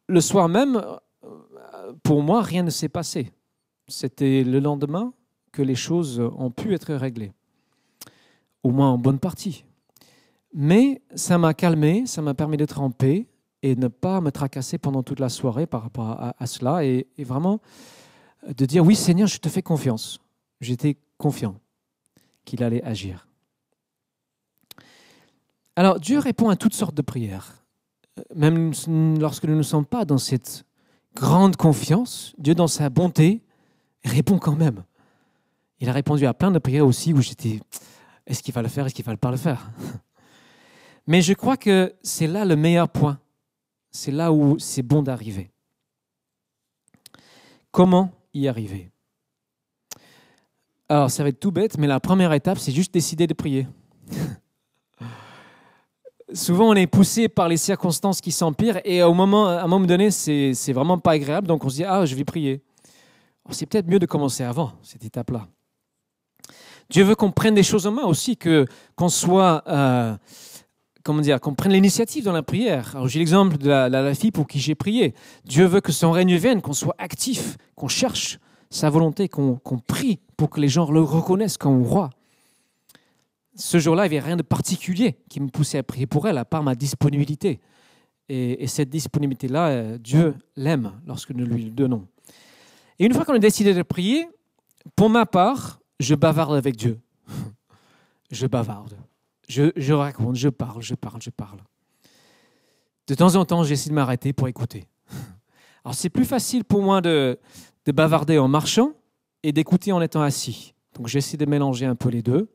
le 0.08 0.22
soir 0.22 0.48
même, 0.50 0.82
pour 2.04 2.22
moi, 2.22 2.42
rien 2.42 2.64
ne 2.64 2.70
s'est 2.70 2.90
passé. 2.90 3.32
C'était 3.88 4.44
le 4.44 4.60
lendemain 4.60 5.14
que 5.52 5.62
les 5.62 5.76
choses 5.76 6.20
ont 6.20 6.52
pu 6.52 6.74
être 6.74 6.94
réglées, 6.94 7.32
au 8.64 8.72
moins 8.72 8.90
en 8.90 8.98
bonne 8.98 9.20
partie. 9.20 9.66
Mais 10.58 11.02
ça 11.16 11.38
m'a 11.38 11.54
calmé, 11.54 12.06
ça 12.06 12.22
m'a 12.22 12.34
permis 12.34 12.56
d'être 12.56 12.80
en 12.80 12.90
paix 12.90 13.28
et 13.62 13.76
ne 13.76 13.90
pas 13.90 14.22
me 14.22 14.32
tracasser 14.32 14.78
pendant 14.78 15.04
toute 15.04 15.20
la 15.20 15.28
soirée 15.28 15.68
par 15.68 15.84
rapport 15.84 16.18
à, 16.18 16.48
cela 16.48 16.86
et, 16.86 17.06
vraiment 17.20 17.60
de 18.48 18.66
dire 18.66 18.86
oui 18.86 18.96
Seigneur, 18.96 19.28
je 19.28 19.38
te 19.38 19.50
fais 19.50 19.62
confiance. 19.62 20.22
J'étais 20.62 20.96
confiant 21.18 21.60
qu'il 22.46 22.64
allait 22.64 22.82
agir. 22.84 23.28
Alors 25.76 26.00
Dieu 26.00 26.20
répond 26.20 26.48
à 26.48 26.56
toutes 26.56 26.74
sortes 26.74 26.96
de 26.96 27.02
prières. 27.02 27.66
Même 28.34 28.72
lorsque 29.20 29.44
nous 29.44 29.58
ne 29.58 29.62
sommes 29.62 29.86
pas 29.86 30.06
dans 30.06 30.18
cette 30.18 30.64
grande 31.16 31.58
confiance, 31.58 32.34
Dieu 32.38 32.56
dans 32.56 32.68
sa 32.68 32.90
bonté 32.90 33.44
répond 34.06 34.40
quand 34.40 34.56
même. 34.56 34.86
Il 35.82 35.90
a 35.90 35.92
répondu 35.92 36.26
à 36.26 36.34
plein 36.34 36.52
de 36.52 36.60
prières 36.60 36.88
aussi 36.88 37.12
où 37.12 37.22
j'étais, 37.22 37.60
est-ce 38.26 38.42
qu'il 38.42 38.54
va 38.54 38.62
le 38.62 38.70
faire, 38.70 38.86
est-ce 38.86 38.96
qu'il 38.96 39.04
va 39.04 39.18
pas 39.18 39.32
le 39.32 39.38
faire? 39.38 39.70
Mais 41.08 41.22
je 41.22 41.34
crois 41.34 41.58
que 41.58 41.94
c'est 42.02 42.28
là 42.28 42.46
le 42.46 42.56
meilleur 42.56 42.90
point. 42.90 43.20
C'est 43.92 44.12
là 44.12 44.32
où 44.32 44.58
c'est 44.60 44.82
bon 44.82 45.02
d'arriver. 45.04 45.52
Comment 47.72 48.12
y 48.34 48.48
arriver? 48.48 48.92
Alors 50.90 51.10
ça 51.10 51.24
va 51.24 51.30
être 51.30 51.40
tout 51.40 51.52
bête, 51.52 51.78
mais 51.78 51.88
la 51.88 52.00
première 52.00 52.34
étape, 52.34 52.60
c'est 52.60 52.72
juste 52.72 52.94
décider 52.94 53.28
de 53.28 53.34
prier. 53.34 53.68
souvent 56.34 56.70
on 56.70 56.74
est 56.74 56.88
poussé 56.88 57.30
par 57.30 57.48
les 57.48 57.58
circonstances 57.58 58.22
qui 58.22 58.32
s'empirent 58.32 58.80
et 58.84 59.04
au 59.04 59.14
moment, 59.14 59.48
à 59.48 59.62
un 59.62 59.68
moment 59.68 59.86
donné, 59.86 60.12
c'est, 60.12 60.74
vraiment 60.74 60.98
pas 60.98 61.12
agréable, 61.12 61.48
donc 61.48 61.64
on 61.64 61.70
se 61.70 61.76
dit 61.76 61.84
ah 61.84 62.06
je 62.06 62.16
vais 62.16 62.24
prier. 62.26 62.62
C'est 63.52 63.68
peut-être 63.68 63.88
mieux 63.88 64.00
de 64.00 64.08
commencer 64.08 64.44
avant 64.44 64.74
cette 64.82 65.06
étape-là. 65.06 65.48
Dieu 66.90 67.04
veut 67.04 67.16
qu'on 67.16 67.32
prenne 67.32 67.54
des 67.54 67.64
choses 67.64 67.86
en 67.88 67.92
main 67.92 68.04
aussi, 68.04 68.38
que 68.38 68.66
qu'on 68.96 69.10
soit 69.10 69.64
euh, 69.68 70.16
comment 71.06 71.22
dire, 71.22 71.40
qu'on 71.40 71.54
prenne 71.54 71.72
l'initiative 71.72 72.26
dans 72.26 72.34
la 72.34 72.44
prière. 72.44 72.94
Alors 72.96 73.08
j'ai 73.08 73.20
l'exemple 73.20 73.58
de 73.58 73.70
la, 73.70 74.16
fille 74.16 74.32
pour 74.32 74.48
qui 74.48 74.60
j'ai 74.60 74.76
prié. 74.76 75.14
Dieu 75.46 75.66
veut 75.66 75.80
que 75.80 75.92
son 75.92 76.12
règne 76.12 76.36
vienne, 76.36 76.62
qu'on 76.62 76.74
soit 76.74 76.96
actif, 76.98 77.58
qu'on 77.76 77.88
cherche 77.88 78.40
sa 78.72 78.90
volonté, 78.90 79.30
qu'on, 79.30 79.60
prie 79.88 80.20
pour 80.36 80.50
que 80.50 80.60
les 80.60 80.68
gens 80.68 80.92
le 80.92 81.02
reconnaissent 81.02 81.58
comme 81.58 81.84
roi 81.84 82.10
ce 83.58 83.80
jour-là, 83.80 84.06
il 84.06 84.10
n'y 84.10 84.18
avait 84.18 84.26
rien 84.26 84.36
de 84.36 84.42
particulier 84.42 85.16
qui 85.30 85.40
me 85.40 85.48
poussait 85.48 85.78
à 85.78 85.84
prier 85.84 86.06
pour 86.06 86.28
elle, 86.28 86.38
à 86.38 86.44
part 86.44 86.62
ma 86.62 86.76
disponibilité. 86.76 87.62
Et, 88.28 88.68
cette 88.68 88.90
disponibilité-là, 88.90 89.68
euh, 89.68 89.98
Dieu 89.98 90.36
l'aime 90.58 90.92
lorsque 91.08 91.32
nous 91.32 91.46
lui 91.46 91.64
le 91.64 91.72
donnons. 91.72 92.06
Et 93.00 93.06
une 93.06 93.14
fois 93.14 93.24
qu'on 93.24 93.34
a 93.34 93.40
décidé 93.40 93.74
de 93.74 93.82
prier, 93.82 94.28
pour 94.98 95.10
ma 95.10 95.26
part, 95.26 95.80
je 96.02 96.16
bavarde 96.16 96.56
avec 96.56 96.76
Dieu. 96.76 97.00
je 98.32 98.46
bavarde. 98.46 98.98
Je, 99.48 99.94
raconte, 99.94 100.36
je 100.36 100.50
parle, 100.50 100.82
je 100.82 100.96
parle, 100.96 101.22
je 101.22 101.30
parle. 101.30 101.60
De 103.08 103.14
temps 103.14 103.36
en 103.36 103.46
temps, 103.46 103.64
j'essaie 103.64 103.90
de 103.90 103.96
m'arrêter 103.96 104.34
pour 104.34 104.48
écouter. 104.48 104.86
Alors 105.86 105.94
c'est 105.94 106.10
plus 106.10 106.26
facile 106.26 106.64
pour 106.64 106.82
moi 106.82 107.02
de, 107.02 107.40
de 107.86 107.92
bavarder 107.92 108.40
en 108.40 108.48
marchant 108.48 108.94
et 109.44 109.52
d'écouter 109.52 109.92
en 109.92 110.02
étant 110.02 110.22
assis. 110.22 110.74
Donc 110.96 111.08
j'essaie 111.08 111.38
de 111.38 111.46
mélanger 111.46 111.86
un 111.86 111.96
peu 111.96 112.10
les 112.10 112.22
deux. 112.22 112.50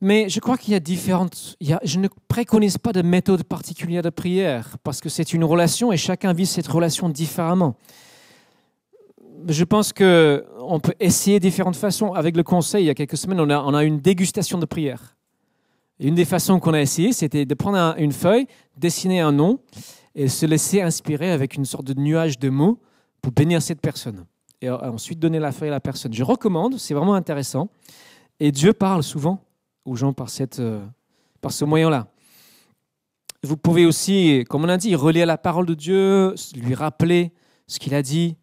Mais 0.00 0.28
je 0.28 0.40
crois 0.40 0.56
qu'il 0.56 0.72
y 0.72 0.76
a 0.76 0.80
différentes. 0.80 1.56
je 1.60 1.98
ne 1.98 2.08
préconise 2.26 2.78
pas 2.78 2.92
de 2.92 3.02
méthode 3.02 3.44
particulière 3.44 4.02
de 4.02 4.08
prière 4.08 4.78
parce 4.82 5.00
que 5.00 5.10
c'est 5.10 5.34
une 5.34 5.44
relation 5.44 5.92
et 5.92 5.98
chacun 5.98 6.32
vit 6.32 6.46
cette 6.46 6.68
relation 6.68 7.10
différemment. 7.10 7.76
Je 9.46 9.64
pense 9.64 9.92
qu'on 10.70 10.78
peut 10.78 10.94
essayer 11.00 11.40
différentes 11.40 11.74
façons. 11.74 12.12
Avec 12.12 12.36
le 12.36 12.44
conseil, 12.44 12.84
il 12.84 12.86
y 12.86 12.90
a 12.90 12.94
quelques 12.94 13.16
semaines, 13.16 13.40
on 13.40 13.50
a, 13.50 13.60
on 13.60 13.74
a 13.74 13.82
une 13.82 13.98
dégustation 13.98 14.56
de 14.56 14.66
prière. 14.66 15.16
Et 15.98 16.06
une 16.06 16.14
des 16.14 16.24
façons 16.24 16.60
qu'on 16.60 16.74
a 16.74 16.80
essayé, 16.80 17.12
c'était 17.12 17.44
de 17.44 17.54
prendre 17.54 17.96
une 17.98 18.12
feuille, 18.12 18.46
dessiner 18.76 19.20
un 19.20 19.32
nom 19.32 19.58
et 20.14 20.28
se 20.28 20.46
laisser 20.46 20.80
inspirer 20.80 21.32
avec 21.32 21.56
une 21.56 21.64
sorte 21.64 21.86
de 21.86 21.94
nuage 21.94 22.38
de 22.38 22.50
mots 22.50 22.78
pour 23.20 23.32
bénir 23.32 23.60
cette 23.60 23.80
personne. 23.80 24.24
Et 24.62 24.70
ensuite 24.70 25.18
donner 25.18 25.40
la 25.40 25.50
feuille 25.50 25.70
à 25.70 25.72
la 25.72 25.80
personne. 25.80 26.12
Je 26.12 26.22
recommande, 26.22 26.78
c'est 26.78 26.94
vraiment 26.94 27.14
intéressant. 27.14 27.68
Et 28.38 28.52
Dieu 28.52 28.72
parle 28.72 29.02
souvent 29.02 29.42
aux 29.84 29.96
gens 29.96 30.12
par, 30.12 30.30
cette, 30.30 30.60
euh, 30.60 30.84
par 31.40 31.50
ce 31.50 31.64
moyen-là. 31.64 32.06
Vous 33.42 33.56
pouvez 33.56 33.86
aussi, 33.86 34.44
comme 34.48 34.64
on 34.64 34.68
a 34.68 34.76
dit, 34.76 34.94
relire 34.94 35.26
la 35.26 35.38
parole 35.38 35.66
de 35.66 35.74
Dieu, 35.74 36.34
lui 36.54 36.74
rappeler 36.74 37.32
ce 37.66 37.78
qu'il 37.78 37.94
a 37.94 38.02
dit, 38.02 38.36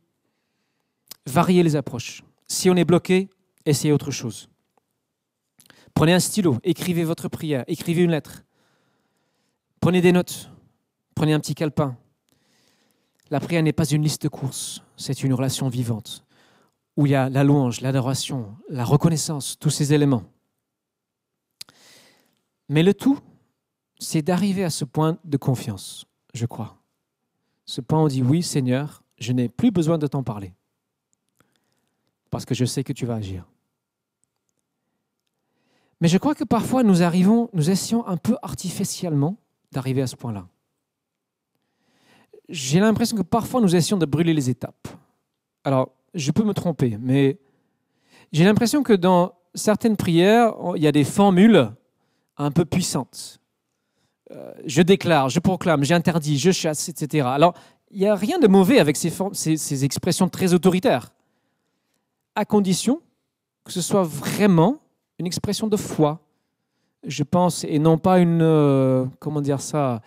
varier 1.27 1.63
les 1.63 1.75
approches. 1.75 2.23
Si 2.47 2.69
on 2.69 2.75
est 2.75 2.85
bloqué, 2.85 3.29
essayez 3.65 3.93
autre 3.93 4.11
chose. 4.11 4.49
Prenez 5.93 6.13
un 6.13 6.19
stylo, 6.19 6.57
écrivez 6.63 7.03
votre 7.03 7.27
prière, 7.27 7.63
écrivez 7.67 8.03
une 8.03 8.11
lettre. 8.11 8.43
Prenez 9.79 10.01
des 10.01 10.11
notes, 10.11 10.49
prenez 11.15 11.33
un 11.33 11.39
petit 11.39 11.55
calepin. 11.55 11.97
La 13.29 13.39
prière 13.39 13.63
n'est 13.63 13.73
pas 13.73 13.85
une 13.85 14.03
liste 14.03 14.23
de 14.23 14.29
courses, 14.29 14.81
c'est 14.95 15.23
une 15.23 15.33
relation 15.33 15.67
vivante 15.69 16.23
où 16.97 17.05
il 17.05 17.11
y 17.11 17.15
a 17.15 17.29
la 17.29 17.43
louange, 17.43 17.81
l'adoration, 17.81 18.57
la 18.69 18.83
reconnaissance, 18.83 19.57
tous 19.59 19.69
ces 19.69 19.93
éléments. 19.93 20.23
Mais 22.69 22.83
le 22.83 22.93
tout, 22.93 23.19
c'est 23.99 24.23
d'arriver 24.23 24.63
à 24.63 24.71
ce 24.71 24.83
point 24.83 25.19
de 25.23 25.37
confiance, 25.37 26.05
je 26.33 26.47
crois. 26.47 26.81
Ce 27.65 27.81
point 27.81 28.01
où 28.01 28.05
on 28.05 28.07
dit 28.07 28.23
oui 28.23 28.41
Seigneur, 28.41 29.03
je 29.19 29.31
n'ai 29.31 29.47
plus 29.47 29.71
besoin 29.71 29.97
de 29.97 30.07
t'en 30.07 30.23
parler, 30.23 30.53
parce 32.29 32.45
que 32.45 32.55
je 32.55 32.65
sais 32.65 32.83
que 32.83 32.93
tu 32.93 33.05
vas 33.05 33.15
agir. 33.15 33.45
Mais 35.99 36.07
je 36.07 36.17
crois 36.17 36.35
que 36.35 36.43
parfois 36.43 36.83
nous 36.83 37.01
arrivons, 37.01 37.49
nous 37.53 37.69
essayons 37.69 38.05
un 38.07 38.17
peu 38.17 38.37
artificiellement 38.41 39.37
d'arriver 39.71 40.01
à 40.01 40.07
ce 40.07 40.15
point-là. 40.15 40.47
J'ai 42.49 42.79
l'impression 42.79 43.17
que 43.17 43.23
parfois 43.23 43.61
nous 43.61 43.75
essayons 43.75 43.97
de 43.97 44.05
brûler 44.05 44.33
les 44.33 44.49
étapes. 44.49 44.87
Alors, 45.63 45.91
je 46.13 46.31
peux 46.31 46.43
me 46.43 46.53
tromper, 46.53 46.97
mais 46.99 47.39
j'ai 48.31 48.45
l'impression 48.45 48.83
que 48.83 48.93
dans 48.93 49.33
certaines 49.53 49.97
prières, 49.97 50.53
il 50.75 50.83
y 50.83 50.87
a 50.87 50.91
des 50.91 51.03
formules 51.03 51.71
un 52.37 52.51
peu 52.51 52.65
puissante. 52.65 53.39
Euh, 54.31 54.53
je 54.65 54.81
déclare, 54.81 55.29
je 55.29 55.39
proclame, 55.39 55.83
j'interdis, 55.83 56.37
je 56.37 56.51
chasse, 56.51 56.89
etc. 56.89 57.27
Alors, 57.29 57.53
il 57.91 57.99
n'y 57.99 58.07
a 58.07 58.15
rien 58.15 58.39
de 58.39 58.47
mauvais 58.47 58.79
avec 58.79 58.97
ces, 58.97 59.11
ces, 59.33 59.85
expressions 59.85 60.27
très 60.27 60.53
autoritaires, 60.53 61.13
à 62.38 62.45
condition 62.45 63.02
que 63.65 63.73
ce 63.73 63.82
soit 63.82 64.04
vraiment 64.04 64.78
une 65.17 65.26
expression 65.26 65.67
de 65.67 65.76
foi, 65.76 66.21
je 67.04 67.23
pense, 67.23 67.63
et 67.63 67.80
non 67.80 67.97
pas 67.97 68.19
une, 68.19 68.43
euh, 68.43 69.06
comment 69.19 69.41
dire 69.41 69.60
ça, 69.60 70.02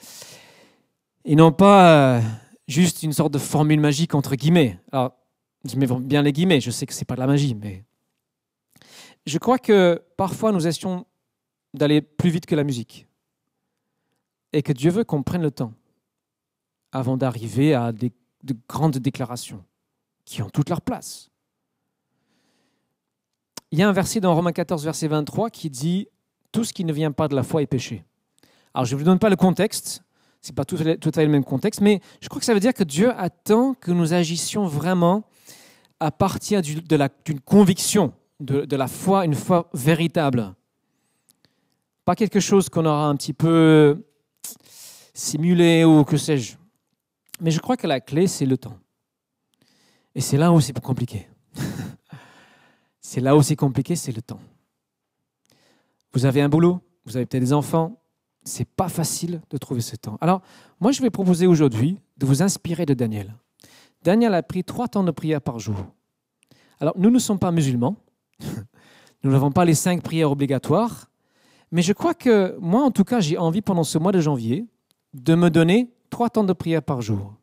et 1.25 1.35
non 1.35 1.51
pas 1.51 2.19
euh, 2.19 2.21
juste 2.69 3.03
une 3.03 3.13
sorte 3.13 3.33
de 3.35 3.39
formule 3.39 3.81
magique 3.81 4.15
entre 4.15 4.37
guillemets. 4.37 4.79
Alors, 4.93 5.13
je 5.65 5.77
mets 5.77 5.87
bien 5.87 6.23
les 6.23 6.33
guillemets, 6.33 6.61
je 6.61 6.71
sais 6.71 6.87
que 6.87 6.95
c'est 6.95 7.05
pas 7.05 7.17
de 7.17 7.21
la 7.21 7.27
magie, 7.27 7.55
mais 7.55 7.85
je 9.27 9.37
crois 9.39 9.59
que 9.59 10.01
parfois 10.17 10.53
nous 10.53 10.69
essayons 10.69 11.05
d'aller 11.75 12.01
plus 12.01 12.31
vite 12.31 12.47
que 12.47 12.55
la 12.55 12.65
musique. 12.65 13.09
Et 14.53 14.63
que 14.63 14.73
Dieu 14.73 14.91
veut 14.91 15.05
qu'on 15.05 15.23
prenne 15.25 15.43
le 15.43 15.51
temps 15.51 15.75
avant 16.93 17.17
d'arriver 17.17 17.75
à 17.75 17.93
de 17.93 18.11
grandes 18.69 18.99
déclarations 18.99 19.65
qui 20.25 20.43
ont 20.43 20.51
toute 20.51 20.71
leur 20.71 20.81
place. 20.81 21.31
Il 23.73 23.79
y 23.79 23.83
a 23.83 23.89
un 23.89 23.93
verset 23.93 24.21
dans 24.21 24.35
Romains 24.35 24.53
14, 24.53 24.85
verset 24.85 25.07
23 25.07 25.51
qui 25.51 25.71
dit 25.71 26.09
Tout 26.51 26.65
ce 26.65 26.73
qui 26.73 26.85
ne 26.85 26.93
vient 26.93 27.13
pas 27.13 27.29
de 27.29 27.37
la 27.37 27.43
foi 27.43 27.63
est 27.63 27.67
péché. 27.67 28.05
Alors 28.75 28.85
je 28.85 28.95
ne 28.95 28.99
vous 28.99 29.05
donne 29.05 29.19
pas 29.19 29.31
le 29.31 29.37
contexte, 29.37 30.03
ce 30.43 30.51
n'est 30.51 30.55
pas 30.55 30.65
tout 30.65 30.77
à, 30.77 31.13
fait 31.13 31.25
le 31.25 31.31
même 31.31 31.45
contexte, 31.45 31.81
mais 31.81 32.01
je 32.21 32.29
crois 32.29 32.41
que 32.41 32.47
ça 32.47 32.55
veut 32.55 32.61
dire 32.61 32.75
que 32.75 32.85
Dieu 32.85 33.13
attend 33.17 33.75
que 33.75 33.91
nous 33.91 34.13
agissions 34.13 34.67
vraiment 34.67 35.25
à 36.01 36.11
partir 36.11 36.63
d'une 36.63 37.41
conviction 37.41 38.13
de, 38.41 38.65
de 38.65 38.77
la 38.77 38.89
foi, 38.89 39.25
une 39.25 39.35
foi 39.35 39.69
véritable. 39.75 40.55
Pas 42.05 42.17
quelque 42.17 42.41
chose 42.41 42.69
qu'on 42.69 42.87
aura 42.87 43.07
un 43.07 43.17
petit 43.17 43.35
peu 43.35 44.05
simulé 45.15 45.85
ou 45.85 46.05
que 46.05 46.17
sais-je. 46.17 46.57
Mais 47.41 47.51
je 47.51 47.61
crois 47.61 47.77
que 47.77 47.87
la 47.87 48.01
clé, 48.01 48.27
c'est 48.27 48.47
le 48.47 48.57
temps. 48.57 48.79
Et 50.15 50.21
c'est 50.21 50.37
là 50.37 50.53
où 50.53 50.61
c'est 50.61 50.79
compliqué. 50.81 51.30
C'est 53.11 53.21
là 53.21 53.37
c'est 53.43 53.57
compliqué, 53.57 53.97
c'est 53.97 54.15
le 54.15 54.23
temps. 54.23 54.39
Vous 56.13 56.27
avez 56.27 56.43
un 56.43 56.49
boulot, 56.49 56.79
vous 57.05 57.17
avez 57.17 57.27
peut-être 57.27 57.43
des 57.43 57.53
enfants, 57.53 58.01
c'est 58.45 58.65
pas 58.65 58.89
facile 58.89 59.43
de 59.51 59.59
trouver 59.59 59.81
ce 59.81 59.97
temps. 59.97 60.17
Alors, 60.21 60.43
moi, 60.79 60.93
je 60.93 61.03
vais 61.03 61.11
proposer 61.11 61.49
aujourd'hui 61.49 61.99
de 62.19 62.27
vous 62.27 62.41
inspirer 62.41 62.87
de 62.87 62.95
Daniel. 62.95 63.35
Daniel 64.05 64.33
a 64.33 64.45
pris 64.45 64.63
trois 64.63 64.87
temps 64.87 65.03
de 65.03 65.11
prière 65.11 65.41
par 65.41 65.59
jour. 65.59 65.75
Alors, 66.79 66.95
nous 66.97 67.11
ne 67.11 67.19
sommes 67.19 67.41
pas 67.41 67.51
musulmans. 67.51 67.97
nous 69.25 69.33
n'avons 69.33 69.51
pas 69.51 69.65
les 69.65 69.75
cinq 69.75 70.05
prières 70.05 70.31
obligatoires. 70.31 71.11
Mais 71.73 71.83
je 71.83 71.93
crois 71.93 72.15
que 72.15 72.57
moi, 72.61 72.85
en 72.85 72.93
tout 72.93 73.03
cas, 73.03 73.19
j'ai 73.19 73.37
envie 73.37 73.61
pendant 73.61 73.83
ce 73.83 73.99
mois 73.99 74.13
de 74.13 74.21
janvier 74.21 74.69
de 75.15 75.35
me 75.35 75.51
donner 75.51 75.91
trois 76.11 76.31
temps 76.31 76.45
de 76.45 76.53
prière 76.53 76.83
par 76.85 77.03
jour, 77.03 77.35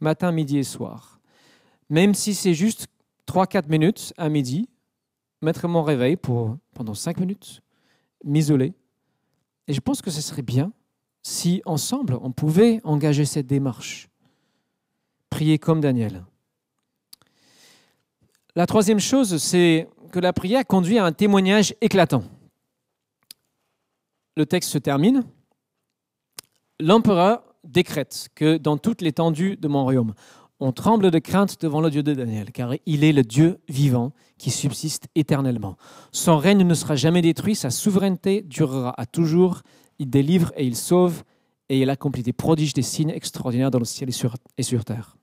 matin, 0.00 0.32
midi 0.32 0.56
et 0.56 0.64
soir. 0.64 1.20
Même 1.90 2.14
si 2.14 2.34
c'est 2.34 2.54
juste 2.54 2.86
3-4 3.28 3.68
minutes 3.68 4.14
à 4.16 4.30
midi, 4.30 4.70
mettre 5.44 5.68
mon 5.68 5.82
réveil 5.82 6.16
pour, 6.16 6.56
pendant 6.74 6.94
5 6.94 7.20
minutes, 7.20 7.60
m'isoler. 8.24 8.72
Et 9.68 9.72
je 9.72 9.80
pense 9.80 10.02
que 10.02 10.10
ce 10.10 10.20
serait 10.20 10.42
bien 10.42 10.72
si 11.22 11.62
ensemble 11.64 12.18
on 12.20 12.32
pouvait 12.32 12.80
engager 12.84 13.24
cette 13.24 13.46
démarche. 13.46 14.08
Prier 15.30 15.58
comme 15.58 15.80
Daniel. 15.80 16.24
La 18.56 18.66
troisième 18.66 19.00
chose, 19.00 19.38
c'est 19.38 19.88
que 20.12 20.20
la 20.20 20.32
prière 20.32 20.66
conduit 20.66 20.98
à 20.98 21.04
un 21.04 21.12
témoignage 21.12 21.74
éclatant 21.80 22.24
le 24.36 24.46
texte 24.46 24.70
se 24.70 24.78
termine. 24.78 25.24
L'empereur 26.80 27.42
décrète 27.62 28.28
que 28.34 28.56
dans 28.56 28.76
toute 28.76 29.00
l'étendue 29.00 29.56
de 29.56 29.68
mon 29.68 29.84
royaume, 29.84 30.14
on 30.64 30.72
tremble 30.72 31.10
de 31.10 31.18
crainte 31.18 31.60
devant 31.60 31.82
le 31.82 31.90
Dieu 31.90 32.02
de 32.02 32.14
Daniel, 32.14 32.50
car 32.50 32.72
il 32.86 33.04
est 33.04 33.12
le 33.12 33.22
Dieu 33.22 33.60
vivant 33.68 34.12
qui 34.38 34.50
subsiste 34.50 35.08
éternellement. 35.14 35.76
Son 36.10 36.38
règne 36.38 36.66
ne 36.66 36.72
sera 36.72 36.96
jamais 36.96 37.20
détruit, 37.20 37.54
sa 37.54 37.68
souveraineté 37.68 38.40
durera 38.40 38.98
à 38.98 39.04
toujours. 39.04 39.60
Il 39.98 40.08
délivre 40.08 40.52
et 40.56 40.64
il 40.64 40.74
sauve, 40.74 41.22
et 41.68 41.82
il 41.82 41.90
accomplit 41.90 42.22
des 42.22 42.32
prodiges, 42.32 42.72
des 42.72 42.80
signes 42.80 43.10
extraordinaires 43.10 43.70
dans 43.70 43.78
le 43.78 43.84
ciel 43.84 44.08
et 44.08 44.12
sur, 44.12 44.36
et 44.56 44.62
sur 44.62 44.86
terre. 44.86 45.18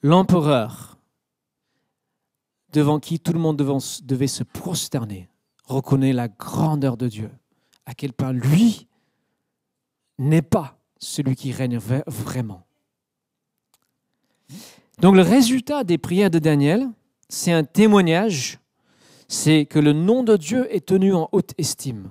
L'empereur, 0.00 0.96
devant 2.72 2.98
qui 2.98 3.20
tout 3.20 3.34
le 3.34 3.40
monde 3.40 3.58
devait 3.58 4.26
se 4.26 4.42
prosterner, 4.42 5.28
reconnaît 5.66 6.14
la 6.14 6.28
grandeur 6.28 6.96
de 6.96 7.08
Dieu, 7.08 7.30
à 7.84 7.92
quel 7.92 8.14
point 8.14 8.32
lui 8.32 8.88
n'est 10.18 10.40
pas 10.40 10.78
celui 10.98 11.36
qui 11.36 11.52
règne 11.52 11.76
vraiment. 11.76 12.64
Donc 15.00 15.16
le 15.16 15.22
résultat 15.22 15.84
des 15.84 15.98
prières 15.98 16.30
de 16.30 16.38
Daniel, 16.38 16.88
c'est 17.28 17.52
un 17.52 17.64
témoignage, 17.64 18.58
c'est 19.28 19.66
que 19.66 19.78
le 19.78 19.92
nom 19.92 20.22
de 20.22 20.36
Dieu 20.36 20.72
est 20.74 20.86
tenu 20.86 21.14
en 21.14 21.28
haute 21.32 21.52
estime, 21.58 22.10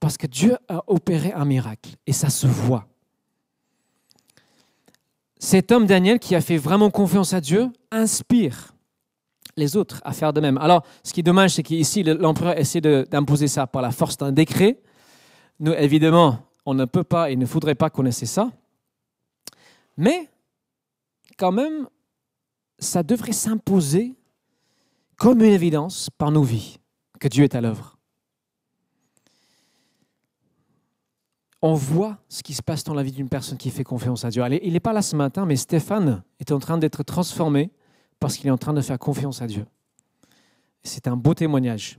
parce 0.00 0.16
que 0.16 0.26
Dieu 0.26 0.56
a 0.68 0.82
opéré 0.86 1.32
un 1.32 1.44
miracle, 1.44 1.90
et 2.06 2.12
ça 2.12 2.30
se 2.30 2.46
voit. 2.46 2.86
Cet 5.38 5.70
homme 5.70 5.86
Daniel 5.86 6.18
qui 6.18 6.34
a 6.34 6.40
fait 6.40 6.56
vraiment 6.56 6.90
confiance 6.90 7.32
à 7.32 7.40
Dieu 7.40 7.70
inspire 7.90 8.74
les 9.56 9.76
autres 9.76 10.00
à 10.04 10.12
faire 10.12 10.32
de 10.32 10.40
même. 10.40 10.58
Alors, 10.58 10.84
ce 11.02 11.12
qui 11.12 11.20
est 11.20 11.24
dommage, 11.24 11.54
c'est 11.54 11.62
qu'ici, 11.62 12.02
l'empereur 12.02 12.58
essaie 12.58 12.80
d'imposer 12.80 13.48
ça 13.48 13.66
par 13.66 13.82
la 13.82 13.90
force 13.90 14.16
d'un 14.16 14.32
décret. 14.32 14.80
Nous, 15.60 15.72
évidemment, 15.72 16.38
on 16.64 16.74
ne 16.74 16.84
peut 16.84 17.04
pas 17.04 17.30
et 17.30 17.36
ne 17.36 17.46
faudrait 17.46 17.74
pas 17.74 17.90
connaître 17.90 18.24
ça. 18.24 18.50
Mais, 19.96 20.28
quand 21.36 21.52
même, 21.52 21.88
ça 22.78 23.02
devrait 23.02 23.32
s'imposer 23.32 24.14
comme 25.16 25.42
une 25.42 25.52
évidence 25.52 26.10
par 26.16 26.30
nos 26.30 26.42
vies 26.42 26.78
que 27.18 27.28
Dieu 27.28 27.44
est 27.44 27.54
à 27.54 27.60
l'œuvre. 27.60 27.98
On 31.60 31.74
voit 31.74 32.18
ce 32.28 32.44
qui 32.44 32.54
se 32.54 32.62
passe 32.62 32.84
dans 32.84 32.94
la 32.94 33.02
vie 33.02 33.10
d'une 33.10 33.28
personne 33.28 33.58
qui 33.58 33.70
fait 33.70 33.82
confiance 33.82 34.24
à 34.24 34.30
Dieu. 34.30 34.44
Il 34.62 34.72
n'est 34.72 34.80
pas 34.80 34.92
là 34.92 35.02
ce 35.02 35.16
matin, 35.16 35.44
mais 35.44 35.56
Stéphane 35.56 36.22
est 36.38 36.52
en 36.52 36.60
train 36.60 36.78
d'être 36.78 37.02
transformé 37.02 37.72
parce 38.20 38.36
qu'il 38.36 38.46
est 38.46 38.52
en 38.52 38.58
train 38.58 38.74
de 38.74 38.80
faire 38.80 38.98
confiance 38.98 39.42
à 39.42 39.48
Dieu. 39.48 39.66
C'est 40.84 41.08
un 41.08 41.16
beau 41.16 41.34
témoignage. 41.34 41.98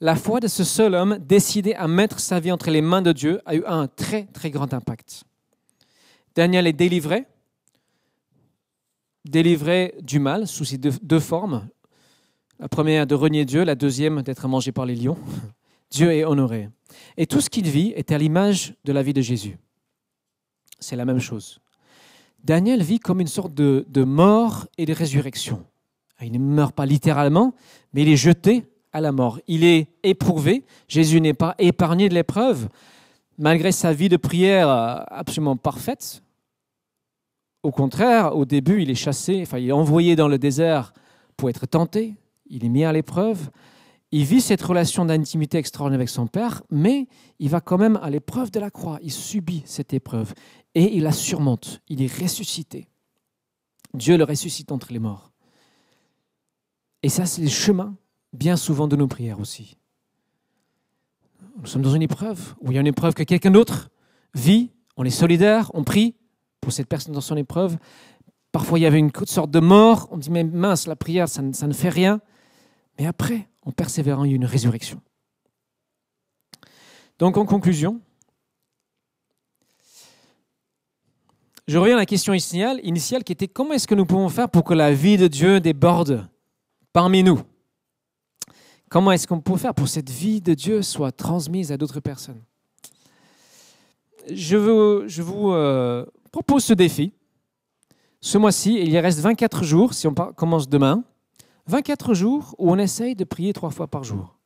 La 0.00 0.14
foi 0.14 0.38
de 0.38 0.46
ce 0.46 0.62
seul 0.62 0.94
homme 0.94 1.18
décidé 1.18 1.74
à 1.74 1.88
mettre 1.88 2.20
sa 2.20 2.38
vie 2.38 2.52
entre 2.52 2.70
les 2.70 2.82
mains 2.82 3.02
de 3.02 3.12
Dieu 3.12 3.40
a 3.46 3.56
eu 3.56 3.64
un 3.66 3.88
très 3.88 4.24
très 4.26 4.50
grand 4.50 4.72
impact. 4.72 5.24
Daniel 6.34 6.66
est 6.66 6.72
délivré, 6.72 7.26
délivré 9.24 9.94
du 10.02 10.18
mal 10.18 10.46
sous 10.46 10.64
ces 10.64 10.78
deux, 10.78 11.20
formes. 11.20 11.68
La 12.58 12.68
première 12.68 13.06
de 13.06 13.14
renier 13.14 13.44
Dieu, 13.44 13.64
la 13.64 13.74
deuxième 13.74 14.22
d'être 14.22 14.46
mangé 14.48 14.72
par 14.72 14.86
les 14.86 14.94
lions. 14.94 15.18
Dieu 15.90 16.12
est 16.12 16.24
honoré. 16.24 16.68
Et 17.16 17.26
tout 17.26 17.40
ce 17.40 17.50
qu'il 17.50 17.68
vit 17.68 17.92
est 17.96 18.12
à 18.12 18.18
l'image 18.18 18.74
de 18.84 18.92
la 18.92 19.02
vie 19.02 19.12
de 19.12 19.20
Jésus. 19.20 19.58
C'est 20.80 20.96
la 20.96 21.04
même 21.04 21.20
chose. 21.20 21.60
Daniel 22.42 22.82
vit 22.82 23.00
comme 23.00 23.20
une 23.20 23.26
sorte 23.26 23.54
de, 23.54 24.04
mort 24.04 24.66
et 24.76 24.84
de 24.84 24.92
résurrection. 24.92 25.64
Il 26.20 26.32
ne 26.32 26.38
meurt 26.38 26.74
pas 26.74 26.86
littéralement, 26.86 27.54
mais 27.92 28.02
il 28.02 28.08
est 28.08 28.16
jeté 28.16 28.64
à 28.92 29.00
la 29.00 29.12
mort. 29.12 29.40
Il 29.46 29.64
est 29.64 29.88
éprouvé. 30.02 30.64
Jésus 30.88 31.20
n'est 31.20 31.34
pas 31.34 31.54
épargné 31.58 32.08
de 32.08 32.14
l'épreuve, 32.14 32.68
malgré 33.38 33.72
sa 33.72 33.92
vie 33.92 34.08
de 34.08 34.16
prière 34.16 34.68
absolument 35.08 35.56
parfaite. 35.56 36.23
Au 37.64 37.70
contraire, 37.70 38.36
au 38.36 38.44
début, 38.44 38.82
il 38.82 38.90
est 38.90 38.94
chassé, 38.94 39.40
enfin, 39.40 39.56
il 39.58 39.70
est 39.70 39.72
envoyé 39.72 40.16
dans 40.16 40.28
le 40.28 40.36
désert 40.36 40.92
pour 41.34 41.48
être 41.48 41.64
tenté. 41.64 42.14
Il 42.44 42.62
est 42.62 42.68
mis 42.68 42.84
à 42.84 42.92
l'épreuve. 42.92 43.48
Il 44.12 44.24
vit 44.24 44.42
cette 44.42 44.60
relation 44.60 45.06
d'intimité 45.06 45.56
extraordinaire 45.56 46.00
avec 46.00 46.10
son 46.10 46.26
Père, 46.26 46.62
mais 46.70 47.08
il 47.38 47.48
va 47.48 47.62
quand 47.62 47.78
même 47.78 47.98
à 48.02 48.10
l'épreuve 48.10 48.50
de 48.50 48.60
la 48.60 48.70
croix. 48.70 48.98
Il 49.00 49.10
subit 49.10 49.62
cette 49.64 49.94
épreuve 49.94 50.34
et 50.74 50.94
il 50.94 51.04
la 51.04 51.12
surmonte. 51.12 51.80
Il 51.88 52.02
est 52.02 52.20
ressuscité. 52.20 52.86
Dieu 53.94 54.18
le 54.18 54.24
ressuscite 54.24 54.70
entre 54.70 54.92
les 54.92 54.98
morts. 54.98 55.32
Et 57.02 57.08
ça, 57.08 57.24
c'est 57.24 57.40
le 57.40 57.48
chemin, 57.48 57.96
bien 58.34 58.58
souvent, 58.58 58.88
de 58.88 58.96
nos 58.96 59.08
prières 59.08 59.40
aussi. 59.40 59.78
Nous 61.58 61.66
sommes 61.66 61.82
dans 61.82 61.94
une 61.94 62.02
épreuve, 62.02 62.56
où 62.60 62.72
il 62.72 62.74
y 62.74 62.78
a 62.78 62.82
une 62.82 62.86
épreuve 62.88 63.14
que 63.14 63.22
quelqu'un 63.22 63.52
d'autre 63.52 63.88
vit, 64.34 64.70
on 64.98 65.04
est 65.04 65.10
solidaire, 65.10 65.70
on 65.72 65.82
prie 65.82 66.14
pour 66.64 66.72
cette 66.72 66.88
personne 66.88 67.12
dans 67.12 67.20
son 67.20 67.36
épreuve. 67.36 67.76
Parfois, 68.50 68.78
il 68.78 68.82
y 68.82 68.86
avait 68.86 68.98
une 68.98 69.10
sorte 69.26 69.50
de 69.50 69.60
mort, 69.60 70.08
on 70.10 70.16
dit, 70.16 70.30
mais 70.30 70.44
mince, 70.44 70.86
la 70.86 70.96
prière, 70.96 71.28
ça 71.28 71.42
ne, 71.42 71.72
fait 71.72 71.90
rien. 71.90 72.20
Mais 72.98 73.06
après, 73.06 73.48
en 73.62 73.70
persévérant, 73.70 74.24
il 74.24 74.30
y 74.30 74.32
a 74.32 74.36
une 74.36 74.44
résurrection. 74.46 75.00
Donc, 77.18 77.36
en 77.36 77.44
conclusion, 77.44 78.00
je 81.68 81.76
reviens 81.76 81.96
à 81.96 81.98
la 81.98 82.06
question 82.06 82.32
initiale, 82.32 82.80
initiale 82.82 83.24
qui 83.24 83.32
était 83.32 83.48
comment 83.48 83.74
est-ce 83.74 83.86
que 83.86 83.94
nous 83.94 84.06
pouvons 84.06 84.28
faire 84.28 84.48
pour 84.48 84.64
que 84.64 84.74
la 84.74 84.92
vie 84.92 85.16
de 85.16 85.28
Dieu 85.28 85.60
déborde 85.60 86.26
parmi 86.92 87.22
nous? 87.22 87.40
Comment 88.88 89.12
est-ce 89.12 89.26
qu'on 89.26 89.40
peut 89.40 89.56
faire 89.56 89.74
pour 89.74 89.86
que 89.86 89.90
cette 89.90 90.10
vie 90.10 90.40
de 90.40 90.54
Dieu 90.54 90.80
soit 90.80 91.12
transmise 91.12 91.72
à 91.72 91.76
d'autres 91.76 92.00
personnes? 92.00 92.42
Je 94.32 94.56
vous, 94.56 95.08
je 95.08 95.22
vous 95.22 95.50
euh, 95.50 96.06
propose 96.34 96.64
ce 96.64 96.74
défi. 96.74 97.12
Ce 98.20 98.38
mois-ci, 98.38 98.74
il 98.74 98.88
y 98.88 98.98
reste 98.98 99.20
24 99.20 99.62
jours, 99.62 99.94
si 99.94 100.08
on 100.08 100.14
commence 100.14 100.68
demain, 100.68 101.04
24 101.66 102.12
jours 102.12 102.56
où 102.58 102.72
on 102.72 102.78
essaye 102.78 103.14
de 103.14 103.22
prier 103.22 103.52
trois 103.52 103.70
fois 103.70 103.86
par 103.86 104.02
jour. 104.02 104.36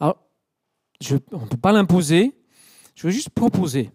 Alors, 0.00 0.18
je, 1.00 1.16
on 1.32 1.40
ne 1.40 1.46
peut 1.46 1.56
pas 1.56 1.72
l'imposer, 1.72 2.36
je 2.94 3.06
veux 3.06 3.10
juste 3.10 3.30
proposer. 3.30 3.90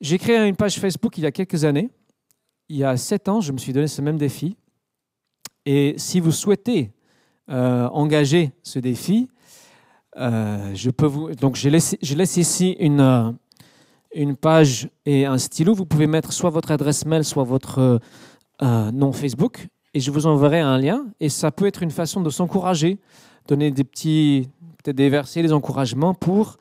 J'ai 0.00 0.16
créé 0.16 0.48
une 0.48 0.56
page 0.56 0.80
Facebook 0.80 1.18
il 1.18 1.24
y 1.24 1.26
a 1.26 1.32
quelques 1.32 1.64
années. 1.64 1.90
Il 2.70 2.76
y 2.78 2.84
a 2.84 2.96
sept 2.96 3.28
ans, 3.28 3.42
je 3.42 3.52
me 3.52 3.58
suis 3.58 3.74
donné 3.74 3.86
ce 3.86 4.00
même 4.00 4.16
défi. 4.16 4.56
Et 5.66 5.96
si 5.98 6.18
vous 6.18 6.32
souhaitez 6.32 6.92
euh, 7.50 7.88
engager 7.88 8.52
ce 8.62 8.78
défi, 8.78 9.28
euh, 10.16 10.74
je 10.74 10.88
peux 10.88 11.06
vous. 11.06 11.34
Donc, 11.34 11.56
je 11.56 11.68
laisse, 11.68 11.94
je 12.00 12.14
laisse 12.14 12.38
ici 12.38 12.70
une, 12.80 13.00
euh, 13.00 13.32
une 14.14 14.36
page 14.36 14.88
et 15.04 15.26
un 15.26 15.38
stylo. 15.38 15.74
Vous 15.74 15.86
pouvez 15.86 16.06
mettre 16.06 16.32
soit 16.32 16.50
votre 16.50 16.70
adresse 16.70 17.04
mail, 17.04 17.24
soit 17.24 17.44
votre 17.44 18.00
nom 18.60 19.12
Facebook, 19.12 19.68
et 19.92 20.00
je 20.00 20.10
vous 20.10 20.26
enverrai 20.26 20.60
un 20.60 20.78
lien. 20.78 21.06
Et 21.20 21.28
ça 21.28 21.50
peut 21.50 21.66
être 21.66 21.82
une 21.82 21.90
façon 21.90 22.20
de 22.22 22.30
s'encourager, 22.30 22.98
donner 23.46 23.70
des 23.70 23.84
petits, 23.84 24.48
peut-être 24.82 24.96
des 24.96 25.10
versets, 25.10 25.42
des 25.42 25.52
encouragements 25.52 26.14
pour 26.14 26.56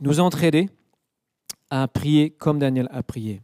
nous 0.00 0.20
entraider 0.20 0.68
à 1.70 1.88
prier 1.88 2.30
comme 2.30 2.58
Daniel 2.58 2.88
a 2.90 3.02
prié. 3.02 3.40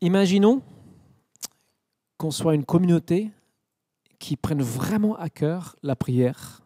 Imaginons 0.00 0.60
qu'on 2.18 2.30
soit 2.30 2.54
une 2.54 2.64
communauté 2.64 3.30
qui 4.18 4.36
prennent 4.36 4.62
vraiment 4.62 5.16
à 5.16 5.30
cœur 5.30 5.76
la 5.82 5.96
prière, 5.96 6.60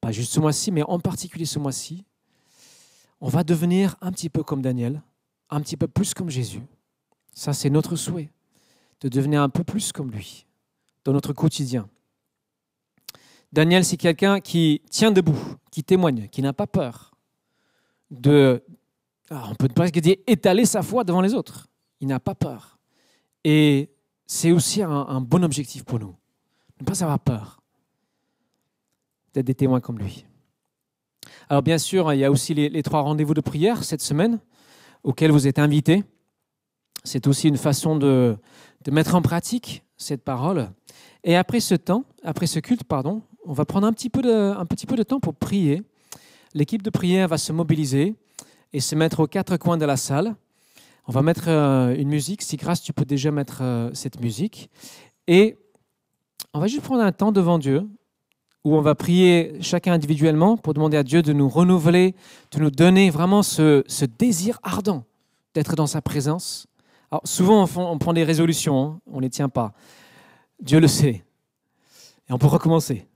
pas 0.00 0.12
juste 0.12 0.32
ce 0.32 0.40
mois-ci, 0.40 0.72
mais 0.72 0.82
en 0.84 0.98
particulier 0.98 1.44
ce 1.44 1.58
mois-ci, 1.58 2.05
on 3.20 3.28
va 3.28 3.44
devenir 3.44 3.96
un 4.00 4.12
petit 4.12 4.28
peu 4.28 4.42
comme 4.42 4.62
Daniel, 4.62 5.02
un 5.50 5.60
petit 5.60 5.76
peu 5.76 5.88
plus 5.88 6.14
comme 6.14 6.30
Jésus. 6.30 6.62
Ça, 7.32 7.52
c'est 7.52 7.70
notre 7.70 7.96
souhait, 7.96 8.30
de 9.00 9.08
devenir 9.08 9.42
un 9.42 9.48
peu 9.48 9.64
plus 9.64 9.92
comme 9.92 10.10
lui 10.10 10.46
dans 11.04 11.12
notre 11.12 11.32
quotidien. 11.32 11.88
Daniel, 13.52 13.84
c'est 13.84 13.96
quelqu'un 13.96 14.40
qui 14.40 14.82
tient 14.90 15.12
debout, 15.12 15.38
qui 15.70 15.84
témoigne, 15.84 16.28
qui 16.28 16.42
n'a 16.42 16.52
pas 16.52 16.66
peur 16.66 17.14
de, 18.10 18.62
ah, 19.30 19.46
on 19.50 19.54
peut 19.54 19.68
presque 19.68 19.98
dire, 19.98 20.16
étaler 20.26 20.66
sa 20.66 20.82
foi 20.82 21.04
devant 21.04 21.20
les 21.20 21.34
autres. 21.34 21.68
Il 22.00 22.08
n'a 22.08 22.20
pas 22.20 22.34
peur. 22.34 22.78
Et 23.44 23.90
c'est 24.26 24.52
aussi 24.52 24.82
un, 24.82 25.20
bon 25.20 25.44
objectif 25.44 25.84
pour 25.84 26.00
nous. 26.00 26.14
Ne 26.80 26.84
pas 26.84 27.02
avoir 27.02 27.20
peur 27.20 27.60
d'être 29.32 29.46
des 29.46 29.54
témoins 29.54 29.80
comme 29.80 29.98
lui. 29.98 30.26
Alors 31.48 31.62
bien 31.62 31.78
sûr, 31.78 32.12
il 32.12 32.18
y 32.18 32.24
a 32.24 32.30
aussi 32.30 32.54
les, 32.54 32.82
trois 32.82 33.00
rendez-vous 33.00 33.34
de 33.34 33.40
prière 33.40 33.84
cette 33.84 34.02
semaine 34.02 34.38
auxquels 35.04 35.30
vous 35.30 35.46
êtes 35.46 35.58
invités. 35.58 36.04
C'est 37.04 37.26
aussi 37.26 37.48
une 37.48 37.56
façon 37.56 37.96
de, 37.96 38.36
de 38.84 38.90
mettre 38.90 39.14
en 39.14 39.22
pratique 39.22 39.84
cette 39.96 40.24
parole. 40.24 40.70
Et 41.24 41.36
après 41.36 41.60
ce 41.60 41.74
temps, 41.74 42.04
après 42.22 42.46
ce 42.46 42.58
culte, 42.58 42.84
pardon, 42.84 43.22
on 43.44 43.52
va 43.52 43.64
prendre 43.64 43.86
un 43.86 43.92
petit 43.92 44.10
peu 44.10 44.22
de, 44.22 44.54
un 44.56 44.66
petit 44.66 44.86
peu 44.86 44.96
de 44.96 45.02
temps 45.02 45.20
pour 45.20 45.34
prier. 45.34 45.82
L'équipe 46.54 46.82
de 46.82 46.90
prière 46.90 47.28
va 47.28 47.38
se 47.38 47.52
mobiliser 47.52 48.14
et 48.72 48.80
se 48.80 48.94
mettre 48.94 49.20
aux 49.20 49.26
quatre 49.26 49.56
coins 49.56 49.76
de 49.76 49.84
la 49.84 49.96
salle. 49.96 50.34
On 51.06 51.12
va 51.12 51.22
mettre 51.22 51.44
euh, 51.48 51.94
une 51.96 52.08
musique. 52.08 52.42
Si 52.42 52.56
grâce, 52.56 52.82
tu 52.82 52.92
peux 52.92 53.04
déjà 53.04 53.30
mettre 53.30 53.58
euh, 53.62 53.90
cette 53.94 54.20
musique. 54.20 54.70
Et 55.28 55.56
on 56.52 56.60
va 56.60 56.66
juste 56.66 56.82
prendre 56.82 57.02
un 57.02 57.12
temps 57.12 57.32
devant 57.32 57.58
Dieu 57.58 57.86
où 58.66 58.74
on 58.74 58.80
va 58.80 58.96
prier 58.96 59.52
chacun 59.60 59.92
individuellement 59.92 60.56
pour 60.56 60.74
demander 60.74 60.96
à 60.96 61.04
Dieu 61.04 61.22
de 61.22 61.32
nous 61.32 61.48
renouveler, 61.48 62.16
de 62.50 62.58
nous 62.58 62.72
donner 62.72 63.10
vraiment 63.10 63.44
ce, 63.44 63.84
désir 64.18 64.58
ardent 64.64 65.04
d'être 65.54 65.76
dans 65.76 65.86
sa 65.86 66.02
présence. 66.02 66.66
Alors 67.12 67.22
souvent 67.24 67.68
on, 67.76 67.98
prend 67.98 68.12
des 68.12 68.24
résolutions, 68.24 68.82
hein, 68.82 69.00
on 69.06 69.18
ne 69.18 69.22
les 69.22 69.30
tient 69.30 69.48
pas. 69.48 69.72
Dieu 70.60 70.80
le 70.80 70.88
sait. 70.88 71.22
Et 72.28 72.32
on 72.32 72.38
peut 72.38 72.48
recommencer. 72.48 73.06